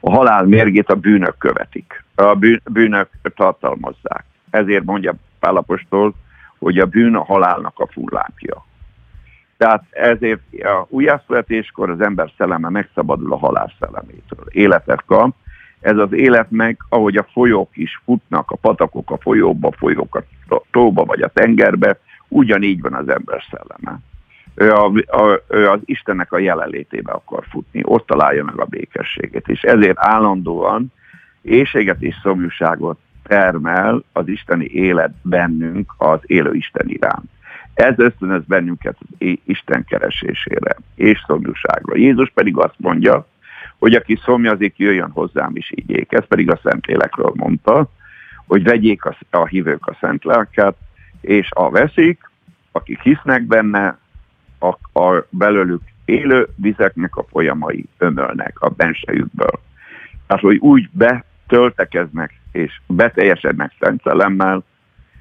A 0.00 0.10
halál 0.10 0.44
mérgét 0.44 0.88
a 0.88 0.94
bűnök 0.94 1.38
követik, 1.38 2.04
a 2.14 2.38
bűnök 2.70 3.08
tartalmazzák. 3.34 4.24
Ezért 4.50 4.84
mondja 4.84 5.14
Pálapostól, 5.38 6.14
hogy 6.58 6.78
a 6.78 6.86
bűn 6.86 7.14
a 7.14 7.24
halálnak 7.24 7.78
a 7.78 7.86
fullápja. 7.86 8.64
Tehát 9.56 9.84
ezért 9.90 10.40
a 10.52 10.86
újjászületéskor 10.88 11.90
az 11.90 12.00
ember 12.00 12.30
szelleme 12.36 12.68
megszabadul 12.68 13.32
a 13.32 13.38
halál 13.38 13.72
szellemétől. 13.78 14.44
Életet 14.48 15.04
kap, 15.04 15.34
ez 15.80 15.96
az 15.96 16.12
élet 16.12 16.50
meg, 16.50 16.78
ahogy 16.88 17.16
a 17.16 17.26
folyók 17.32 17.76
is 17.76 18.00
futnak, 18.04 18.50
a 18.50 18.56
patakok 18.56 19.10
a 19.10 19.18
folyóba, 19.18 19.68
a 19.68 19.76
folyók 19.76 20.14
a 20.14 20.22
tóba 20.70 21.04
vagy 21.04 21.22
a 21.22 21.28
tengerbe, 21.28 21.98
ugyanígy 22.28 22.80
van 22.80 22.94
az 22.94 23.08
ember 23.08 23.42
szelleme. 23.50 23.98
Ő, 24.54 24.72
a, 24.72 24.92
a, 25.06 25.42
ő 25.48 25.68
az 25.68 25.80
Istennek 25.84 26.32
a 26.32 26.38
jelenlétébe 26.38 27.12
akar 27.12 27.44
futni, 27.50 27.80
ott 27.84 28.06
találja 28.06 28.44
meg 28.44 28.60
a 28.60 28.64
békességét, 28.64 29.48
és 29.48 29.62
ezért 29.62 29.98
állandóan 29.98 30.92
éjséget 31.42 32.02
és 32.02 32.14
szomjúságot 32.22 32.98
termel 33.22 34.02
az 34.12 34.28
isteni 34.28 34.64
élet 34.64 35.12
bennünk 35.22 35.94
az 35.96 36.18
élő 36.26 36.54
Isten 36.54 36.88
iránt. 36.88 37.30
Ez 37.74 37.94
ösztönöz 37.96 38.42
bennünket 38.44 38.96
az 39.00 39.38
Isten 39.44 39.84
keresésére 39.84 40.76
és 40.94 41.24
szomjúságra. 41.26 41.96
Jézus 41.96 42.30
pedig 42.34 42.56
azt 42.56 42.74
mondja, 42.76 43.26
hogy 43.80 43.94
aki 43.94 44.18
szomjazik, 44.24 44.78
jöjjön 44.78 45.10
hozzám 45.10 45.50
is 45.54 45.72
ígyék. 45.74 46.12
Ez 46.12 46.26
pedig 46.26 46.50
a 46.50 46.60
Szentlélekről 46.62 47.32
mondta, 47.34 47.90
hogy 48.46 48.62
vegyék 48.62 49.04
a, 49.04 49.16
a 49.30 49.46
hívők 49.46 49.86
a 49.86 49.96
Szent 50.00 50.24
Lelket, 50.24 50.76
és 51.20 51.48
a 51.50 51.70
veszik, 51.70 52.30
akik 52.72 53.00
hisznek 53.00 53.42
benne, 53.42 53.98
a, 54.58 55.00
a 55.00 55.26
belőlük 55.30 55.82
élő 56.04 56.48
vizeknek 56.56 57.16
a 57.16 57.24
folyamai 57.30 57.84
ömölnek 57.98 58.60
a 58.60 58.68
bensejükből. 58.68 59.60
Tehát, 60.26 60.42
hogy 60.42 60.56
úgy 60.56 60.88
betöltekeznek 60.92 62.40
és 62.52 62.80
beteljesednek 62.86 63.72
Szent 63.80 64.02
Szellemmel, 64.02 64.62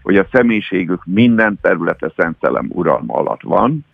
hogy 0.01 0.17
a 0.17 0.27
személyiségük 0.31 1.05
minden 1.05 1.59
területe 1.61 2.11
Szent 2.15 2.37
Szellem 2.41 2.67
uralma 2.69 3.13
alatt 3.13 3.41
van, 3.41 3.85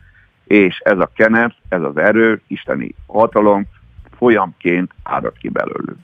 és 0.43 0.80
ez 0.80 0.99
a 0.99 1.11
kenet, 1.16 1.55
ez 1.70 1.82
az 1.82 1.97
erő, 1.97 2.41
isteni 2.47 2.95
hatalom 3.07 3.68
folyamként 4.18 4.91
árad 5.03 5.38
ki 5.38 5.49
belőlük. 5.49 5.97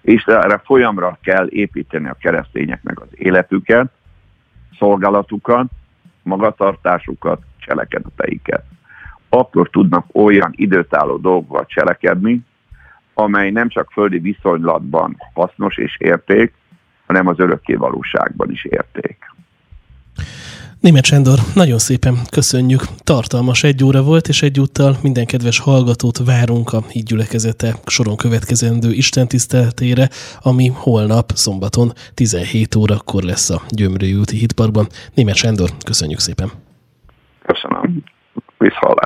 És 0.00 0.24
erre 0.24 0.60
folyamra 0.64 1.18
kell 1.22 1.46
építeni 1.48 2.08
a 2.08 2.16
keresztényeknek 2.20 3.00
az 3.00 3.08
életüket, 3.10 3.90
szolgálatukat, 4.78 5.66
magatartásukat, 6.22 7.42
cselekedeteiket. 7.58 8.64
Akkor 9.28 9.70
tudnak 9.70 10.06
olyan 10.12 10.52
időtálló 10.56 11.16
dolgokat 11.16 11.68
cselekedni, 11.68 12.40
amely 13.14 13.50
nem 13.50 13.68
csak 13.68 13.90
földi 13.92 14.18
viszonylatban 14.18 15.16
hasznos 15.34 15.76
és 15.76 15.96
érték, 15.98 16.54
hanem 17.06 17.26
az 17.26 17.38
örökké 17.38 17.74
valóságban 17.74 18.50
is 18.50 18.64
érték. 18.64 19.32
Német 20.84 21.04
Sándor, 21.04 21.38
nagyon 21.54 21.78
szépen 21.78 22.14
köszönjük. 22.30 22.82
Tartalmas 23.04 23.62
egy 23.62 23.84
óra 23.84 24.02
volt, 24.02 24.28
és 24.28 24.42
egyúttal 24.42 24.96
minden 25.02 25.26
kedves 25.26 25.58
hallgatót 25.58 26.18
várunk 26.24 26.72
a 26.72 26.82
hídgyülekezete 26.88 27.74
soron 27.86 28.16
következendő 28.16 28.90
istentiszteletére, 28.92 30.08
ami 30.42 30.70
holnap 30.74 31.30
szombaton 31.34 31.92
17 32.14 32.74
órakor 32.74 33.22
lesz 33.22 33.50
a 33.50 33.62
Gyömrői 33.68 34.14
úti 34.14 34.36
hitparkban. 34.36 34.86
Német 35.14 35.34
Sándor, 35.34 35.70
köszönjük 35.84 36.18
szépen. 36.18 36.50
Köszönöm. 37.46 38.02
Viszhallás. 38.58 39.03